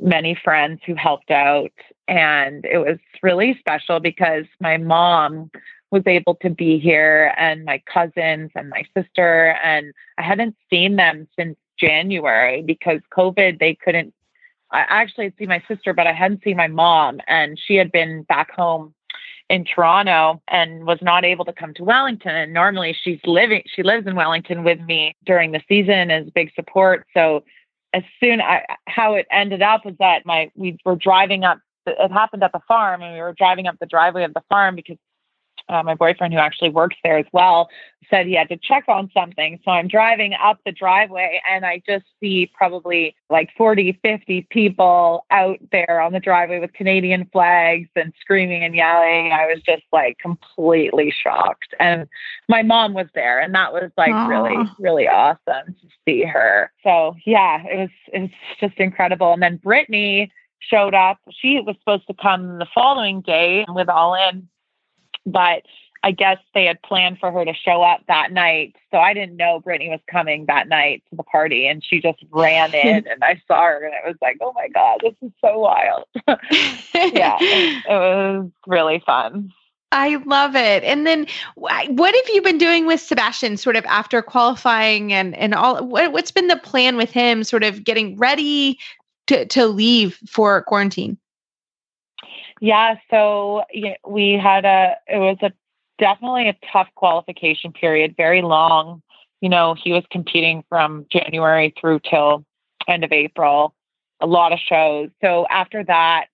[0.00, 1.72] many friends who helped out.
[2.06, 5.50] And it was really special because my mom
[5.90, 9.56] was able to be here and my cousins and my sister.
[9.64, 14.14] And I hadn't seen them since January because COVID they couldn't
[14.70, 17.92] I actually had seen my sister, but I hadn't seen my mom, and she had
[17.92, 18.92] been back home
[19.50, 22.34] in Toronto and was not able to come to Wellington.
[22.34, 26.52] And normally she's living, she lives in Wellington with me during the season as big
[26.54, 27.06] support.
[27.14, 27.44] So
[27.92, 31.58] as soon I, how it ended up was that my we were driving up.
[31.86, 34.74] It happened at the farm, and we were driving up the driveway of the farm
[34.74, 34.96] because
[35.68, 37.68] uh, my boyfriend, who actually works there as well,
[38.10, 39.58] said he had to check on something.
[39.64, 45.24] So I'm driving up the driveway and I just see probably like 40, 50 people
[45.30, 49.32] out there on the driveway with Canadian flags and screaming and yelling.
[49.32, 51.74] I was just like completely shocked.
[51.80, 52.06] And
[52.48, 54.28] my mom was there and that was like Aww.
[54.28, 56.70] really, really awesome to see her.
[56.82, 59.32] So yeah, it was, it was just incredible.
[59.32, 61.18] And then Brittany showed up.
[61.30, 64.48] She was supposed to come the following day with All In
[65.26, 65.62] but
[66.04, 68.76] I guess they had planned for her to show up that night.
[68.90, 71.66] So I didn't know Brittany was coming that night to the party.
[71.66, 74.68] And she just ran in and I saw her and it was like, oh my
[74.68, 76.04] God, this is so wild.
[76.94, 79.50] yeah, it was really fun.
[79.92, 80.84] I love it.
[80.84, 85.54] And then what have you been doing with Sebastian sort of after qualifying and, and
[85.54, 88.78] all, what, what's been the plan with him sort of getting ready
[89.28, 91.16] to, to leave for quarantine?
[92.64, 93.64] Yeah, so
[94.08, 95.52] we had a it was a
[95.98, 99.02] definitely a tough qualification period, very long.
[99.42, 102.46] You know, he was competing from January through till
[102.88, 103.74] end of April,
[104.22, 105.10] a lot of shows.
[105.20, 106.28] So after that,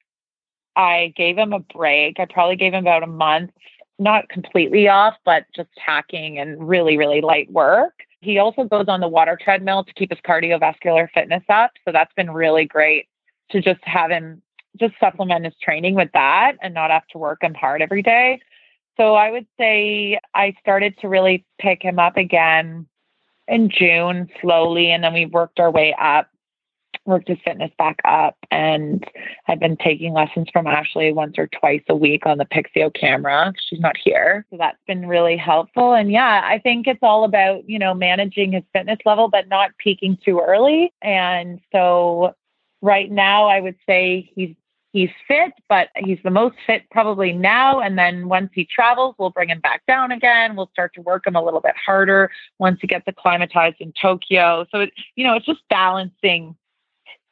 [0.77, 2.21] I gave him a break.
[2.21, 3.51] I probably gave him about a month,
[3.99, 8.05] not completely off, but just hacking and really, really light work.
[8.21, 11.73] He also goes on the water treadmill to keep his cardiovascular fitness up.
[11.85, 13.09] So that's been really great
[13.51, 14.43] to just have him
[14.79, 18.41] just supplement his training with that and not have to work him hard every day.
[18.97, 22.87] So I would say I started to really pick him up again
[23.49, 26.29] in June slowly, and then we worked our way up,
[27.05, 29.05] worked his fitness back up, and
[29.49, 33.53] I've been taking lessons from Ashley once or twice a week on the Pixio camera.
[33.69, 35.95] She's not here, so that's been really helpful.
[35.95, 39.71] And yeah, I think it's all about you know managing his fitness level, but not
[39.79, 40.93] peaking too early.
[41.03, 42.35] And so
[42.83, 44.55] right now, I would say he's
[44.93, 47.81] he's fit, but he's the most fit probably now.
[47.81, 50.57] And then once he travels, we'll bring him back down again.
[50.57, 54.67] We'll start to work him a little bit harder once he gets acclimatized in Tokyo.
[54.73, 56.57] So it, you know, it's just balancing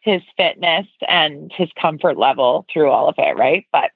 [0.00, 3.66] his fitness and his comfort level through all of it, right?
[3.72, 3.90] But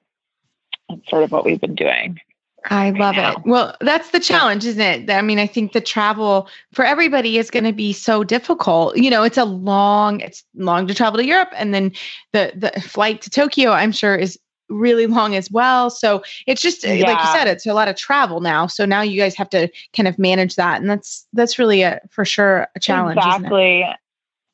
[0.89, 2.19] that's sort of what we've been doing.
[2.65, 3.45] I love it.
[3.45, 5.11] Well, that's the challenge, isn't it?
[5.11, 8.95] I mean, I think the travel for everybody is going to be so difficult.
[8.97, 11.91] You know, it's a long, it's long to travel to Europe, and then
[12.31, 15.89] the the flight to Tokyo, I'm sure, is really long as well.
[15.89, 17.05] So it's just yeah.
[17.05, 18.67] like you said, it's a lot of travel now.
[18.67, 21.99] So now you guys have to kind of manage that, and that's that's really a
[22.09, 23.17] for sure a challenge.
[23.17, 23.81] Exactly.
[23.81, 23.95] It?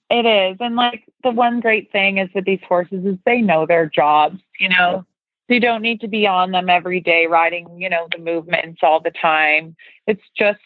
[0.10, 3.65] it is, and like the one great thing is with these horses is they know
[3.65, 4.41] their jobs.
[4.60, 5.06] You know,
[5.49, 8.99] you don't need to be on them every day riding you know the movements all
[8.99, 9.75] the time.
[10.07, 10.59] It's just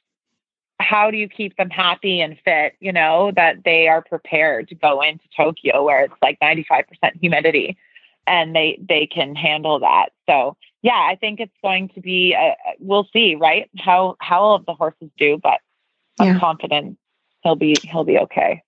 [0.79, 4.75] how do you keep them happy and fit you know that they are prepared to
[4.75, 6.85] go into tokyo where it's like 95%
[7.21, 7.77] humidity
[8.27, 10.09] and they they can handle that.
[10.27, 13.69] So yeah i think it's going to be a, we'll see right?
[13.79, 15.59] How how all of the horses do but
[16.19, 16.39] i'm yeah.
[16.39, 16.99] confident
[17.41, 18.61] he'll be he'll be okay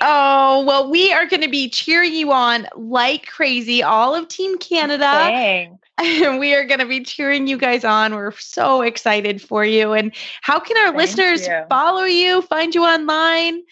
[0.00, 4.58] Oh, well, we are going to be cheering you on like crazy, all of Team
[4.58, 5.10] Canada.
[5.10, 5.82] Thanks.
[6.38, 8.14] We are going to be cheering you guys on.
[8.14, 9.94] We're so excited for you.
[9.94, 11.64] And how can our Thank listeners you.
[11.70, 13.62] follow you, find you online?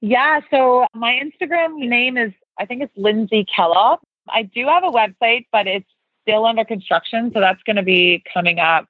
[0.00, 3.98] Yeah, so my Instagram name is, I think it's Lindsay Kellock.
[4.30, 5.88] I do have a website, but it's
[6.22, 7.30] still under construction.
[7.34, 8.86] So that's going to be coming up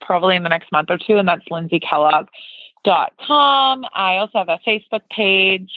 [0.00, 1.18] probably in the next month or two.
[1.18, 2.28] And that's Lindsay Kellock
[2.84, 3.84] dot com.
[3.92, 5.72] I also have a Facebook page,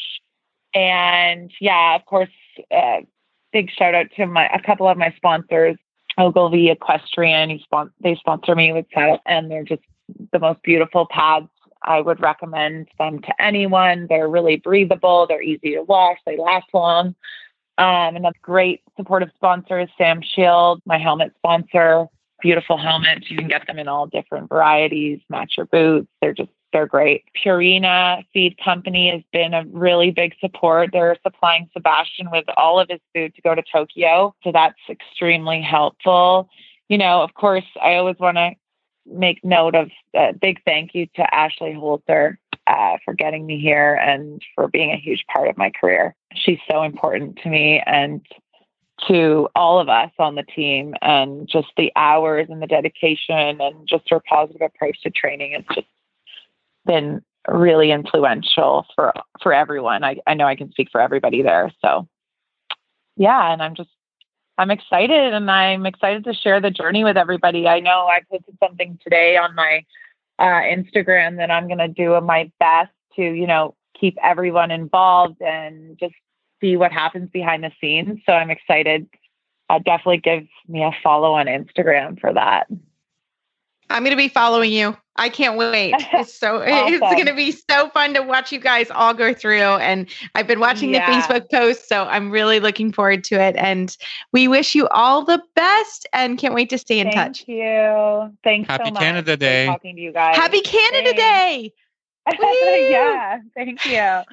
[0.74, 2.30] and yeah, of course,
[2.70, 3.02] uh,
[3.52, 5.78] big shout out to my a couple of my sponsors,
[6.18, 7.60] Ogilvy Equestrian.
[7.64, 9.84] Spon- they sponsor me with that, and they're just
[10.32, 11.48] the most beautiful pads.
[11.84, 14.08] I would recommend them to anyone.
[14.10, 15.28] They're really breathable.
[15.28, 16.18] They're easy to wash.
[16.26, 17.16] They last long.
[17.78, 22.08] Um, and a great supportive sponsor is Samshield, my helmet sponsor.
[22.42, 23.30] Beautiful helmets.
[23.30, 26.08] You can get them in all different varieties, match your boots.
[26.20, 27.24] They're just, they're great.
[27.44, 30.90] Purina Feed Company has been a really big support.
[30.92, 34.36] They're supplying Sebastian with all of his food to go to Tokyo.
[34.44, 36.50] So that's extremely helpful.
[36.90, 38.52] You know, of course, I always want to
[39.06, 42.38] make note of a big thank you to Ashley Holzer
[42.68, 46.16] uh, for getting me here and for being a huge part of my career.
[46.36, 48.22] She's so important to me and
[49.08, 53.88] to all of us on the team, and just the hours and the dedication and
[53.88, 55.88] just her positive approach to training has just
[56.88, 60.04] been really influential for for everyone.
[60.04, 61.72] I, I know I can speak for everybody there.
[61.84, 62.08] So
[63.16, 63.90] yeah, and I'm just
[64.58, 67.68] I'm excited and I'm excited to share the journey with everybody.
[67.68, 69.86] I know I posted something today on my
[70.40, 75.98] uh, Instagram that I'm to do my best to, you know, keep everyone involved and
[76.00, 76.16] just
[76.60, 78.20] see what happens behind the scenes.
[78.26, 79.08] So I'm excited.
[79.70, 82.68] Uh, definitely give me a follow on Instagram for that.
[83.90, 84.98] I'm going to be following you.
[85.16, 85.94] I can't wait.
[86.14, 86.94] It's so awesome.
[86.94, 90.48] it's going to be so fun to watch you guys all go through and I've
[90.48, 91.06] been watching yeah.
[91.06, 93.96] the Facebook posts so I'm really looking forward to it and
[94.32, 97.46] we wish you all the best and can't wait to stay in Thank touch.
[97.46, 98.38] Thank you.
[98.44, 99.02] Thanks Happy so much.
[99.02, 99.66] Canada Day.
[99.66, 100.36] Talking to you guys.
[100.36, 101.22] Happy Canada Thanks.
[101.22, 101.74] Day.
[102.90, 104.24] yeah, thank you.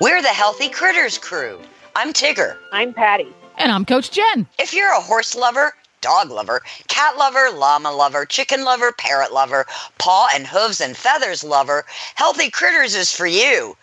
[0.00, 1.60] We're the Healthy Critters crew.
[1.94, 2.56] I'm Tigger.
[2.72, 3.28] I'm Patty.
[3.58, 4.46] And I'm Coach Jen.
[4.58, 9.64] If you're a horse lover, dog lover, cat lover, llama lover, chicken lover, parrot lover,
[9.98, 11.86] paw and hooves and feathers lover,
[12.16, 13.76] Healthy Critters is for you.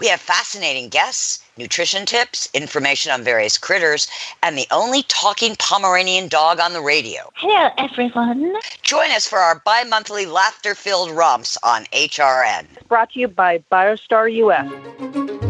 [0.00, 4.06] We have fascinating guests, nutrition tips, information on various critters,
[4.42, 7.30] and the only talking Pomeranian dog on the radio.
[7.34, 8.54] Hello, everyone.
[8.82, 12.66] Join us for our bi monthly laughter filled romps on HRN.
[12.88, 15.47] Brought to you by Biostar US.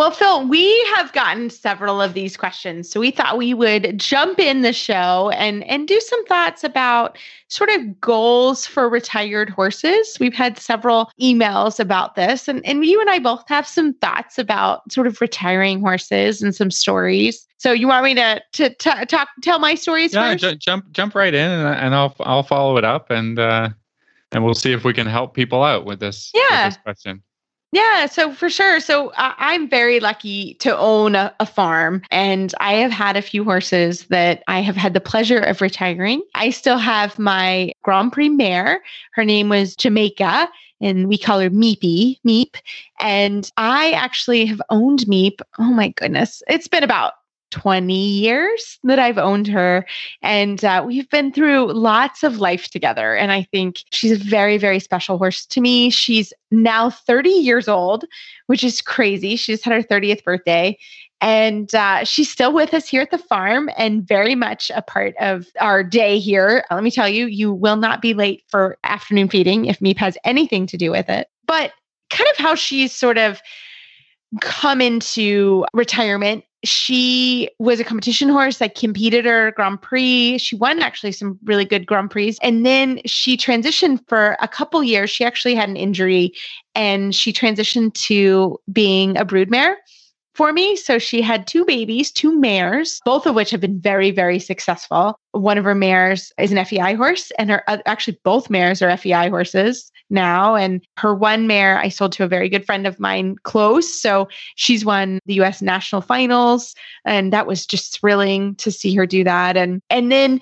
[0.00, 2.88] Well, Phil, we have gotten several of these questions.
[2.88, 7.18] So we thought we would jump in the show and, and do some thoughts about
[7.48, 10.16] sort of goals for retired horses.
[10.18, 14.38] We've had several emails about this, and, and you and I both have some thoughts
[14.38, 17.46] about sort of retiring horses and some stories.
[17.58, 20.44] So you want me to to t- talk tell my stories Yeah, first?
[20.44, 23.68] ju- jump jump right in, and, and I'll I'll follow it up, and uh,
[24.32, 26.30] and we'll see if we can help people out with this.
[26.32, 26.70] with Yeah.
[26.70, 27.22] this question.
[27.72, 28.80] Yeah, so for sure.
[28.80, 33.44] So I'm very lucky to own a, a farm, and I have had a few
[33.44, 36.22] horses that I have had the pleasure of retiring.
[36.34, 38.82] I still have my Grand Prix mare.
[39.12, 40.48] Her name was Jamaica,
[40.80, 42.56] and we call her Meepy, Meep.
[42.98, 45.40] And I actually have owned Meep.
[45.60, 47.12] Oh my goodness, it's been about
[47.50, 49.86] 20 years that I've owned her.
[50.22, 53.14] And uh, we've been through lots of life together.
[53.14, 55.90] And I think she's a very, very special horse to me.
[55.90, 58.04] She's now 30 years old,
[58.46, 59.36] which is crazy.
[59.36, 60.78] She just had her 30th birthday.
[61.20, 65.14] And uh, she's still with us here at the farm and very much a part
[65.20, 66.64] of our day here.
[66.70, 70.16] Let me tell you, you will not be late for afternoon feeding if Meep has
[70.24, 71.28] anything to do with it.
[71.46, 71.72] But
[72.08, 73.40] kind of how she's sort of
[74.40, 76.44] come into retirement.
[76.64, 80.38] She was a competition horse that competed her Grand Prix.
[80.38, 82.36] She won actually some really good Grand Prix.
[82.42, 85.10] And then she transitioned for a couple years.
[85.10, 86.34] She actually had an injury
[86.74, 89.76] and she transitioned to being a broodmare
[90.34, 90.76] for me.
[90.76, 95.18] So she had two babies, two mares, both of which have been very, very successful.
[95.32, 98.96] One of her mares is an FEI horse, and her oth- actually both mares are
[98.96, 100.54] FEI horses now.
[100.54, 104.00] And her one mare I sold to a very good friend of mine, close.
[104.00, 106.74] So she's won the US national finals.
[107.04, 109.56] And that was just thrilling to see her do that.
[109.56, 110.40] And and then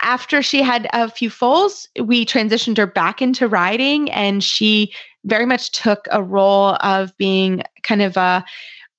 [0.00, 4.92] after she had a few foals, we transitioned her back into riding, and she
[5.24, 8.44] very much took a role of being kind of a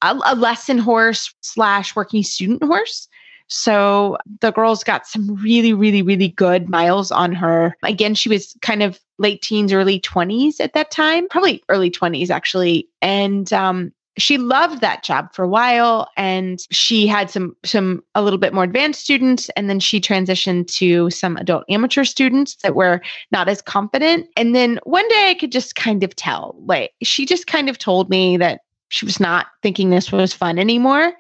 [0.02, 3.08] a, lesson horse slash working student horse.
[3.48, 7.76] So the girls got some really, really, really good miles on her.
[7.84, 12.30] Again, she was kind of late teens, early 20s at that time, probably early 20s
[12.30, 12.88] actually.
[13.02, 18.22] And um, she loved that job for a while and she had some some a
[18.22, 22.76] little bit more advanced students and then she transitioned to some adult amateur students that
[22.76, 23.02] were
[23.32, 27.26] not as confident and then one day i could just kind of tell like she
[27.26, 28.60] just kind of told me that
[28.90, 31.14] she was not thinking this was fun anymore.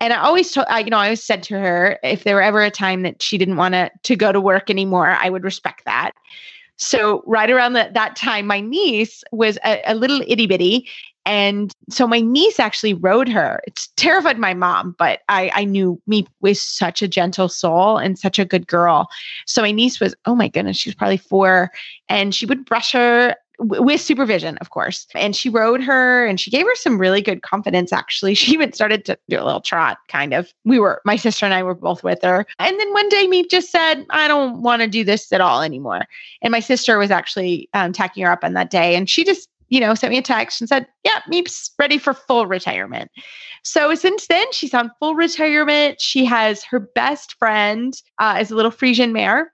[0.00, 2.42] And I always told, I, you know, I always said to her, if there were
[2.42, 5.44] ever a time that she didn't want to to go to work anymore, I would
[5.44, 6.12] respect that.
[6.82, 10.88] So right around that that time, my niece was a, a little itty bitty,
[11.24, 13.60] And so my niece actually rode her.
[13.66, 18.18] It's terrified my mom, but I, I knew me was such a gentle soul and
[18.18, 19.08] such a good girl.
[19.46, 21.70] So my niece was, oh my goodness, she was probably four.
[22.08, 25.06] And she would brush her with supervision, of course.
[25.14, 28.34] And she rode her and she gave her some really good confidence, actually.
[28.42, 30.52] She even started to do a little trot, kind of.
[30.64, 32.44] We were, my sister and I were both with her.
[32.58, 35.62] And then one day, Meep just said, I don't want to do this at all
[35.62, 36.06] anymore.
[36.42, 38.96] And my sister was actually um, tacking her up on that day.
[38.96, 42.12] And she just you know, sent me a text and said, Yeah, Meep's ready for
[42.12, 43.10] full retirement.
[43.64, 46.00] So since then, she's on full retirement.
[46.00, 49.51] She has her best friend uh, a little Friesian mare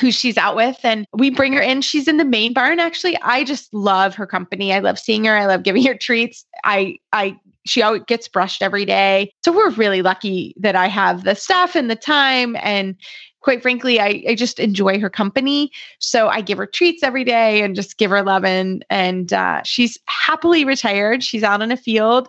[0.00, 1.82] who she's out with and we bring her in.
[1.82, 3.16] She's in the main barn actually.
[3.18, 4.72] I just love her company.
[4.72, 5.36] I love seeing her.
[5.36, 6.44] I love giving her treats.
[6.64, 9.32] I i she always gets brushed every day.
[9.44, 12.56] So we're really lucky that i have the staff and the time.
[12.60, 12.96] And
[13.40, 15.70] quite frankly I, I just enjoy her company.
[15.98, 19.62] So i give her treats every day and just give her love and and uh,
[19.64, 21.22] she's happily retired.
[21.22, 22.28] She's out in a field.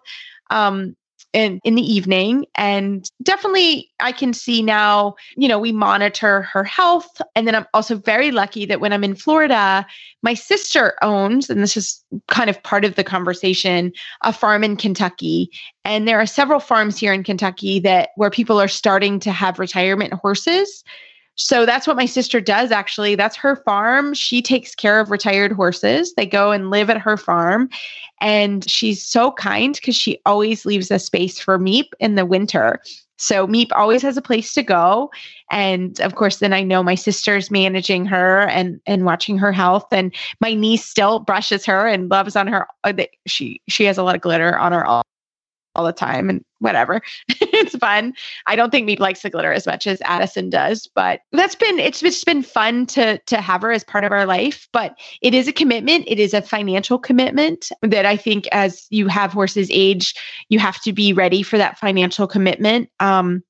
[0.50, 0.96] Um,
[1.34, 2.46] in, in the evening.
[2.56, 7.22] And definitely, I can see now, you know, we monitor her health.
[7.36, 9.86] And then I'm also very lucky that when I'm in Florida,
[10.22, 14.78] my sister owns, and this is kind of part of the conversation, a farm in
[14.78, 15.50] Kentucky.
[15.84, 19.60] And there are several farms here in Kentucky that where people are starting to have
[19.60, 20.84] retirement horses.
[21.36, 23.16] So that's what my sister does actually.
[23.16, 24.14] That's her farm.
[24.14, 26.14] She takes care of retired horses.
[26.14, 27.70] They go and live at her farm.
[28.22, 32.80] And she's so kind because she always leaves a space for Meep in the winter.
[33.18, 35.10] So Meep always has a place to go.
[35.50, 39.88] And of course, then I know my sister's managing her and and watching her health.
[39.92, 42.68] And my niece still brushes her and loves on her.
[42.84, 42.94] Uh,
[43.26, 45.04] she she has a lot of glitter on her all
[45.76, 47.02] all the time and whatever.
[47.30, 48.14] it's fun.
[48.48, 51.80] I don't think Meep likes the glitter as much as Addison does, but that's been
[51.80, 54.68] it's just been fun to to have her as part of our life.
[54.72, 56.06] But it is a commitment.
[56.08, 60.14] It is a financial commitment that I think as you have horses age,
[60.50, 62.90] you have to be ready for that financial commitment.
[63.00, 63.44] Um,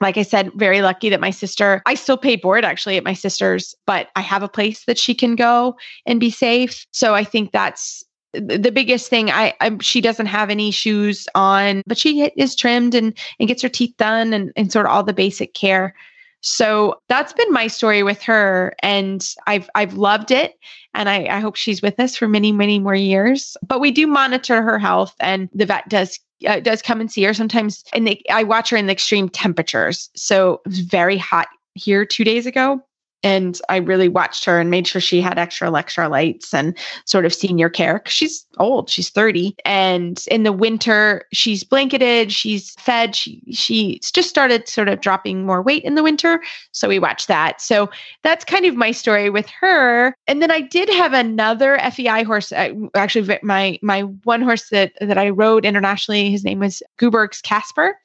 [0.00, 3.12] like I said, very lucky that my sister, I still pay board actually at my
[3.12, 6.86] sister's, but I have a place that she can go and be safe.
[6.90, 8.02] So I think that's
[8.32, 12.94] the biggest thing I, I, she doesn't have any shoes on but she is trimmed
[12.94, 15.94] and and gets her teeth done and, and sort of all the basic care.
[16.42, 20.54] So that's been my story with her and i've i've loved it
[20.94, 23.56] and I, I hope she's with us for many many more years.
[23.66, 27.22] But we do monitor her health and the vet does uh, does come and see
[27.24, 30.08] her sometimes and they, i watch her in the extreme temperatures.
[30.14, 32.82] So it was very hot here two days ago
[33.22, 37.34] and I really watched her and made sure she had extra electrolytes and sort of
[37.34, 38.02] senior care.
[38.06, 43.14] She's old; she's thirty, and in the winter she's blanketed, she's fed.
[43.14, 46.40] She she's just started sort of dropping more weight in the winter,
[46.72, 47.60] so we watched that.
[47.60, 47.90] So
[48.22, 50.14] that's kind of my story with her.
[50.26, 52.52] And then I did have another FEI horse.
[52.52, 56.30] Uh, actually, my my one horse that that I rode internationally.
[56.30, 57.98] His name was Guberg's Casper.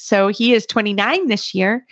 [0.00, 1.86] So he is 29 this year.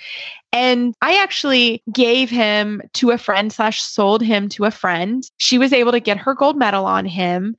[0.53, 5.29] And I actually gave him to a friend slash sold him to a friend.
[5.37, 7.57] She was able to get her gold medal on him,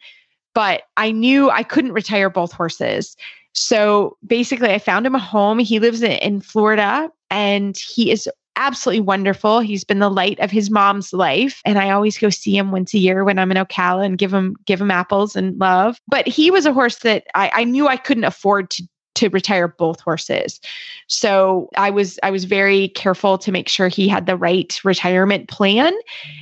[0.56, 3.16] but I knew I couldn't retire both horses.
[3.54, 5.60] So basically, I found him a home.
[5.60, 9.62] He lives in Florida and he is absolutely wonderful.
[9.62, 11.62] He's been the light of his mom's life.
[11.66, 14.34] And I always go see him once a year when I'm in Ocala and give
[14.34, 16.00] him give him apples and love.
[16.08, 18.88] But he was a horse that I, I knew I couldn't afford to
[19.20, 20.61] to retire both horses.
[21.07, 25.49] So I was I was very careful to make sure he had the right retirement
[25.49, 25.93] plan.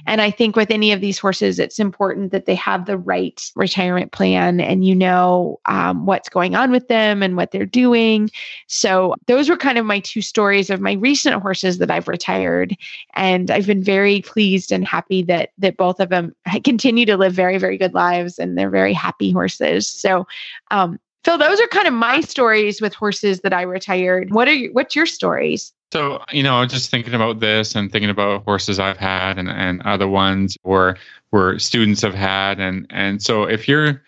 [0.05, 3.41] And I think with any of these horses, it's important that they have the right
[3.55, 8.29] retirement plan and you know um, what's going on with them and what they're doing.
[8.67, 12.75] So those were kind of my two stories of my recent horses that I've retired,
[13.15, 17.33] and I've been very pleased and happy that that both of them continue to live
[17.33, 19.87] very very good lives and they're very happy horses.
[19.87, 20.27] So
[20.71, 24.31] um, Phil, those are kind of my stories with horses that I retired.
[24.31, 25.73] What are you, what's your stories?
[25.91, 29.81] So, you know, just thinking about this and thinking about horses I've had and, and
[29.81, 30.97] other ones or
[31.31, 32.61] where students have had.
[32.61, 34.01] And, and so if you're,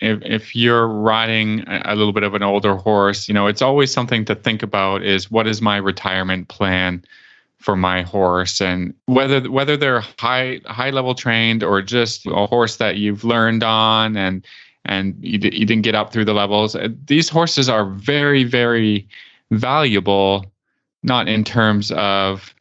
[0.00, 3.92] if, if you're riding a little bit of an older horse, you know, it's always
[3.92, 7.04] something to think about is what is my retirement plan
[7.58, 12.78] for my horse and whether whether they're high high level trained or just a horse
[12.78, 14.44] that you've learned on and
[14.84, 16.74] and you, you didn't get up through the levels.
[16.74, 19.08] Uh, these horses are very, very
[19.50, 20.44] valuable,
[21.02, 22.54] not in terms of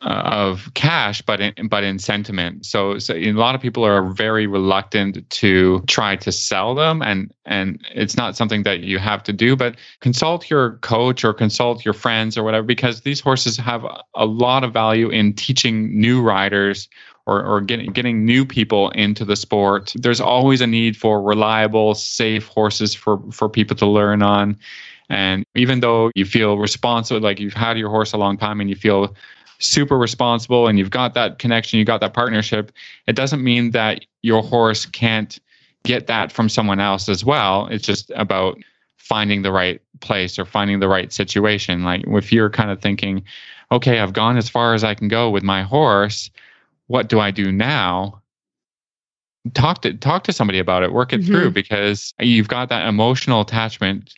[0.00, 2.64] uh, of cash, but in, but in sentiment.
[2.64, 7.34] So, so a lot of people are very reluctant to try to sell them, and
[7.46, 9.56] and it's not something that you have to do.
[9.56, 13.84] But consult your coach or consult your friends or whatever, because these horses have
[14.14, 16.88] a lot of value in teaching new riders
[17.28, 19.92] or, or getting getting new people into the sport.
[19.94, 24.58] There's always a need for reliable, safe horses for for people to learn on.
[25.10, 28.68] And even though you feel responsible, like you've had your horse a long time and
[28.68, 29.14] you feel
[29.58, 32.72] super responsible and you've got that connection, you got that partnership,
[33.06, 35.38] it doesn't mean that your horse can't
[35.84, 37.66] get that from someone else as well.
[37.70, 38.58] It's just about
[38.96, 41.84] finding the right place or finding the right situation.
[41.84, 43.24] Like if you're kind of thinking,
[43.72, 46.30] okay, I've gone as far as I can go with my horse,
[46.88, 48.22] what do I do now?
[49.54, 51.32] Talk to talk to somebody about it, work it mm-hmm.
[51.32, 54.12] through because you've got that emotional attachment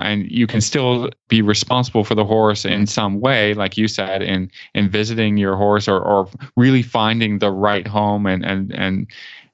[0.00, 4.22] and you can still be responsible for the horse in some way like you said
[4.22, 9.06] in in visiting your horse or, or really finding the right home and and and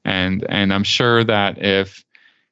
[0.05, 2.05] and and i'm sure that if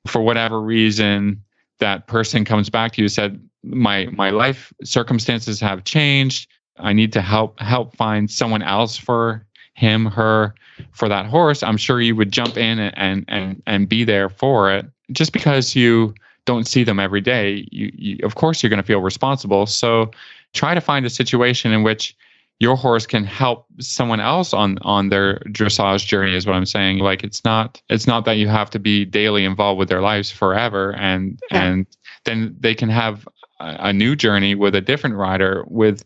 [0.06, 1.42] for whatever reason
[1.80, 6.48] that person comes back to you and said my my life circumstances have changed
[6.78, 9.44] i need to help help find someone else for
[9.78, 10.54] him her
[10.92, 14.70] for that horse i'm sure you would jump in and and and be there for
[14.70, 16.14] it just because you
[16.48, 19.66] don't see them every day, you, you of course you're going to feel responsible.
[19.66, 20.10] So
[20.54, 22.16] try to find a situation in which
[22.58, 26.98] your horse can help someone else on on their dressage journey is what i'm saying
[26.98, 30.28] like it's not it's not that you have to be daily involved with their lives
[30.28, 31.62] forever and yeah.
[31.62, 31.86] and
[32.24, 33.28] then they can have
[33.60, 36.04] a, a new journey with a different rider with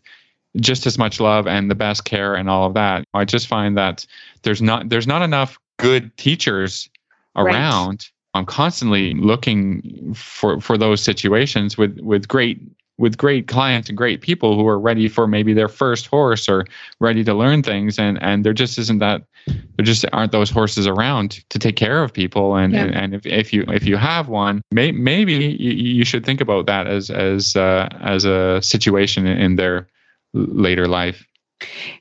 [0.57, 3.77] just as much love and the best care and all of that i just find
[3.77, 4.05] that
[4.43, 6.89] there's not there's not enough good teachers
[7.35, 8.09] around right.
[8.35, 12.59] I'm constantly looking for for those situations with with great
[12.97, 16.65] with great clients and great people who are ready for maybe their first horse or
[16.99, 20.87] ready to learn things and and there just isn't that there just aren't those horses
[20.87, 22.83] around to take care of people and yeah.
[22.83, 26.41] and, and, if, if you if you have one may, maybe you, you should think
[26.41, 29.87] about that as as uh, as a situation in their
[30.33, 31.25] later life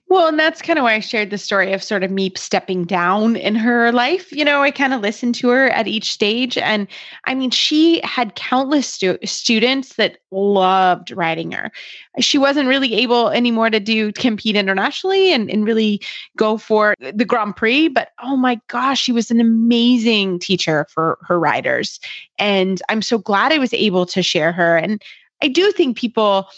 [0.08, 2.84] well, and that's kind of why I shared the story of sort of me stepping
[2.84, 4.30] down in her life.
[4.30, 6.58] You know, I kind of listened to her at each stage.
[6.58, 6.86] And
[7.24, 11.70] I mean, she had countless stu- students that loved riding her.
[12.20, 16.02] She wasn't really able anymore to do compete internationally and, and really
[16.36, 17.88] go for the Grand Prix.
[17.88, 22.00] But oh my gosh, she was an amazing teacher for her riders.
[22.38, 24.76] And I'm so glad I was able to share her.
[24.76, 25.00] And
[25.42, 26.48] I do think people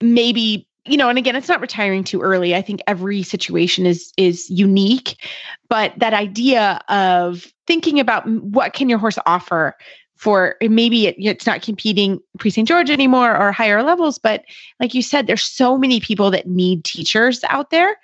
[0.00, 2.54] maybe you know and again it's not retiring too early.
[2.54, 5.16] I think every situation is is unique
[5.68, 9.76] but that idea of thinking about what can your horse offer
[10.16, 12.66] for maybe it, it's not competing Prix St.
[12.66, 14.44] George anymore or higher levels but
[14.80, 17.96] like you said there's so many people that need teachers out there.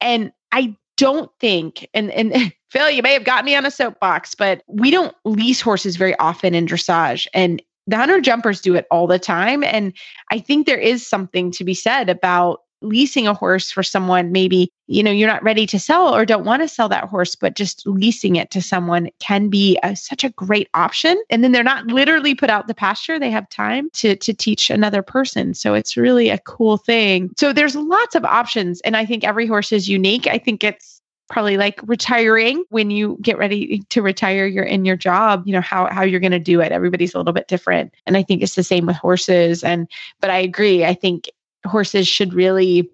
[0.00, 4.34] And i don't think and and phil you may have got me on a soapbox
[4.34, 7.26] but we don't lease horses very often in dressage.
[7.32, 9.64] And the hunter jumpers do it all the time.
[9.64, 9.92] And
[10.30, 14.70] I think there is something to be said about leasing a horse for someone maybe
[14.86, 17.56] you know you're not ready to sell or don't want to sell that horse but
[17.56, 21.20] just leasing it to someone can be a, such a great option.
[21.28, 24.70] And then they're not literally put out the pasture they have time to to teach
[24.70, 25.54] another person.
[25.54, 27.30] So it's really a cool thing.
[27.36, 30.28] So there's lots of options and i think every horse is unique.
[30.28, 30.97] I think it's
[31.28, 35.60] probably like retiring when you get ready to retire you're in your job you know
[35.60, 36.72] how how you're going to do it.
[36.72, 37.94] Everybody's a little bit different.
[38.06, 39.62] And i think it's the same with horses.
[39.62, 39.88] And
[40.20, 40.84] but i agree.
[40.84, 41.30] I think
[41.66, 42.90] horses should really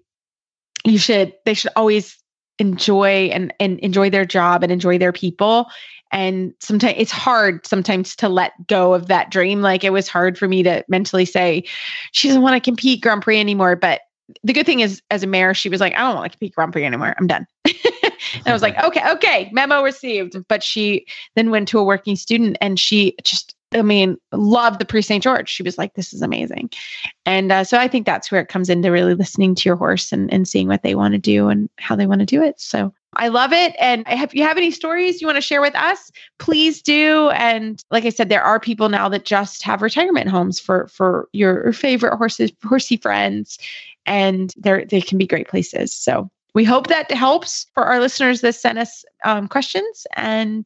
[0.85, 2.17] you should they should always
[2.59, 5.67] enjoy and and enjoy their job and enjoy their people.
[6.11, 9.61] And sometimes it's hard sometimes to let go of that dream.
[9.61, 11.63] Like it was hard for me to mentally say
[12.11, 13.75] she doesn't want to compete grand prix anymore.
[13.75, 14.01] But
[14.43, 16.71] the good thing is as a mare she was like i don't want to grand
[16.71, 17.45] prix anymore i'm done
[18.35, 20.35] and I was like, okay, okay, memo received.
[20.47, 21.05] But she
[21.35, 25.23] then went to a working student and she just, I mean, loved the Prix St.
[25.23, 25.49] George.
[25.49, 26.69] She was like, this is amazing.
[27.25, 30.11] And uh, so I think that's where it comes into really listening to your horse
[30.11, 32.59] and, and seeing what they want to do and how they want to do it.
[32.59, 33.75] So I love it.
[33.79, 37.29] And if you have any stories you want to share with us, please do.
[37.29, 41.29] And like I said, there are people now that just have retirement homes for for
[41.31, 43.57] your favorite horses, horsey friends,
[44.05, 45.93] and they're they can be great places.
[45.93, 50.07] So we hope that helps for our listeners that send us um, questions.
[50.15, 50.65] And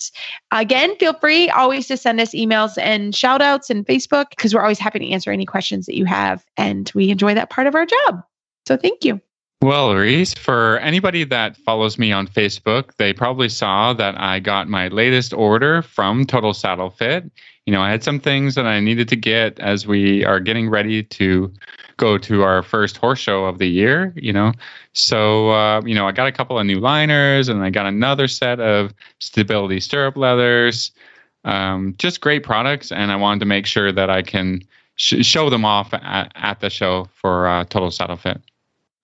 [0.51, 4.61] again, feel free always to send us emails and shout outs and Facebook because we're
[4.61, 6.45] always happy to answer any questions that you have.
[6.57, 8.23] And we enjoy that part of our job.
[8.67, 9.19] So thank you.
[9.61, 14.69] Well, Reese, for anybody that follows me on Facebook, they probably saw that I got
[14.69, 17.29] my latest order from Total Saddle Fit.
[17.65, 20.69] You know, I had some things that I needed to get as we are getting
[20.69, 21.51] ready to
[21.99, 24.53] go to our first horse show of the year, you know.
[24.93, 28.27] So, uh, you know, I got a couple of new liners and I got another
[28.27, 30.91] set of stability stirrup leathers.
[31.43, 32.91] Um, just great products.
[32.91, 34.63] And I wanted to make sure that I can
[34.95, 38.41] sh- show them off at, at the show for uh, Total Saddle Fit.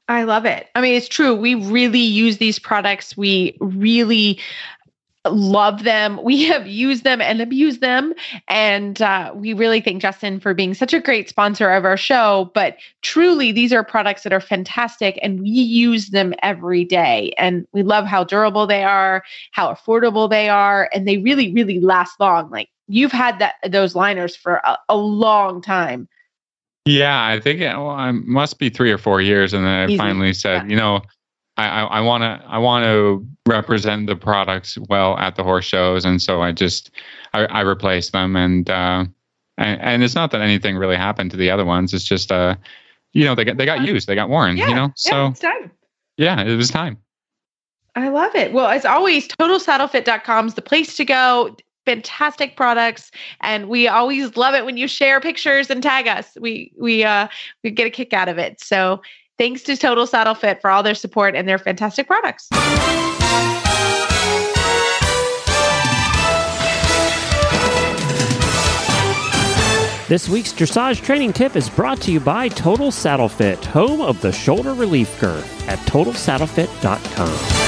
[0.08, 0.70] I love it.
[0.76, 1.34] I mean, it's true.
[1.34, 3.18] We really use these products.
[3.18, 4.40] We really
[5.30, 6.20] love them.
[6.24, 8.14] We have used them and abused them.
[8.48, 12.52] And uh, we really thank Justin for being such a great sponsor of our show.
[12.54, 17.34] But truly, these are products that are fantastic and we use them every day.
[17.38, 21.80] And we love how durable they are, how affordable they are, and they really, really
[21.80, 22.50] last long.
[22.50, 26.08] Like you've had that those liners for a, a long time.
[26.86, 29.86] Yeah, I think it, well, it must be three or four years, and then I
[29.88, 29.98] Easy.
[29.98, 30.70] finally said, Yeah.
[30.70, 31.02] you know,
[31.64, 36.22] I want to I want to represent the products well at the horse shows, and
[36.22, 36.92] so I just
[37.34, 39.06] I, I replaced them, and, uh,
[39.58, 41.94] and and it's not that anything really happened to the other ones.
[41.94, 42.56] It's just uh,
[43.14, 44.92] you know, they got they got used, they got worn, you know.
[44.96, 45.72] So yeah, it's time.
[46.18, 46.98] yeah, it was time.
[47.96, 48.52] I love it.
[48.52, 51.56] Well, as always, totalsaddlefit.com is the place to go.
[51.86, 56.36] Fantastic products, and we always love it when you share pictures and tag us.
[56.42, 57.28] We we uh
[57.64, 58.60] we get a kick out of it.
[58.60, 59.02] So
[59.38, 62.50] thanks to Total Saddle Fit for all their support and their fantastic products.
[70.08, 74.22] This week's dressage training tip is brought to you by Total Saddle Fit, home of
[74.22, 77.66] the shoulder relief girth at totalsaddlefit.com.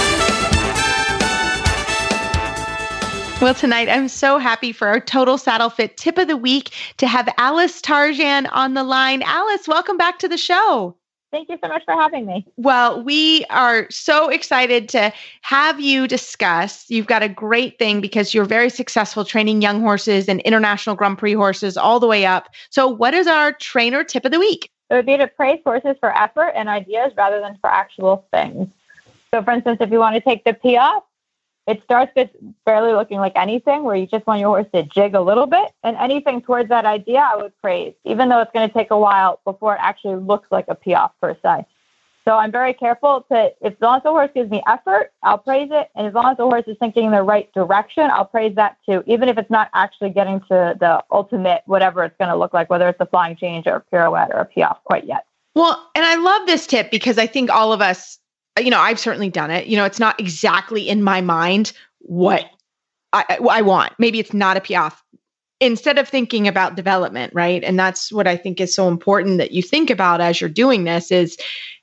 [3.42, 7.08] Well, tonight I'm so happy for our Total Saddle Fit tip of the week to
[7.08, 9.24] have Alice Tarjan on the line.
[9.24, 10.96] Alice, welcome back to the show.
[11.32, 12.46] Thank you so much for having me.
[12.56, 15.12] Well, we are so excited to
[15.42, 16.86] have you discuss.
[16.90, 21.18] You've got a great thing because you're very successful training young horses and international Grand
[21.18, 22.50] Prix horses all the way up.
[22.70, 24.72] So, what is our trainer tip of the week?
[24.90, 28.70] It would be to praise horses for effort and ideas rather than for actual things.
[29.34, 31.04] So, for instance, if you want to take the piaffe,
[31.68, 32.30] it starts with
[32.66, 35.74] barely looking like anything where you just want your horse to jig a little bit.
[35.84, 38.98] And anything towards that idea, I would praise, even though it's going to take a
[38.98, 41.66] while before it actually looks like a piaffe per se.
[42.24, 45.38] So I'm very careful to, if as long as the horse gives me effort, I'll
[45.38, 45.90] praise it.
[45.96, 48.78] And as long as the horse is thinking in the right direction, I'll praise that
[48.86, 52.54] too, even if it's not actually getting to the ultimate, whatever it's going to look
[52.54, 55.26] like, whether it's a flying change or a pirouette or a piaffe quite yet.
[55.56, 58.20] Well, and I love this tip because I think all of us,
[58.58, 59.68] Uh, you know, I've certainly done it.
[59.68, 62.50] You know, it's not exactly in my mind what
[63.14, 63.94] I, I want.
[64.00, 65.04] Maybe it's not a piaffe.
[65.60, 67.64] Instead of thinking about development, right?
[67.64, 70.84] And that's what I think is so important that you think about as you're doing
[70.84, 71.36] this is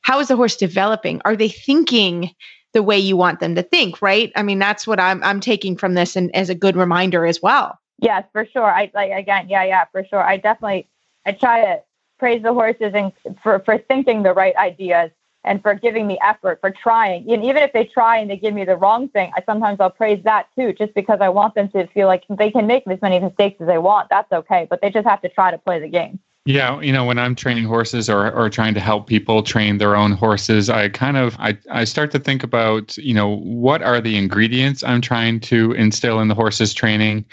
[0.03, 1.21] how is the horse developing?
[1.25, 2.31] Are they thinking
[2.73, 4.31] the way you want them to think, right?
[4.37, 7.43] I mean, that's what I'm I'm taking from this and as a good reminder as
[7.43, 7.79] well.
[8.01, 8.65] Yes, for sure.
[8.65, 10.23] I like again, yeah, yeah, for sure.
[10.23, 10.89] I definitely
[11.27, 11.83] I try to
[12.19, 13.13] praise the horses and
[13.43, 15.11] for for thinking the right ideas
[15.45, 17.31] and for giving me effort for trying.
[17.31, 19.91] And even if they try and they give me the wrong thing, I sometimes I'll
[19.91, 23.01] praise that too, just because I want them to feel like they can make as
[23.03, 24.09] many mistakes as they want.
[24.11, 26.19] That's okay, but they just have to try to play the game.
[26.47, 29.97] Yeah, you know, when I'm training horses or or trying to help people train their
[29.97, 34.01] own horses, I kind of I, I start to think about, you know, what are
[34.01, 37.25] the ingredients I'm trying to instill in the horse's training?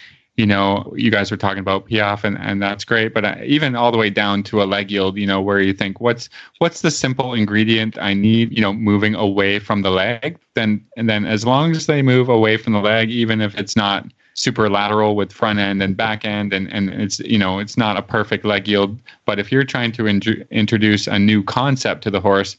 [0.42, 3.76] You know, you guys were talking about piaffe and, and that's great, but uh, even
[3.76, 6.82] all the way down to a leg yield, you know, where you think what's what's
[6.82, 11.26] the simple ingredient I need, you know, moving away from the leg, then and then
[11.26, 15.16] as long as they move away from the leg, even if it's not super lateral
[15.16, 18.46] with front end and back end and, and it's you know it's not a perfect
[18.46, 22.58] leg yield but if you're trying to in- introduce a new concept to the horse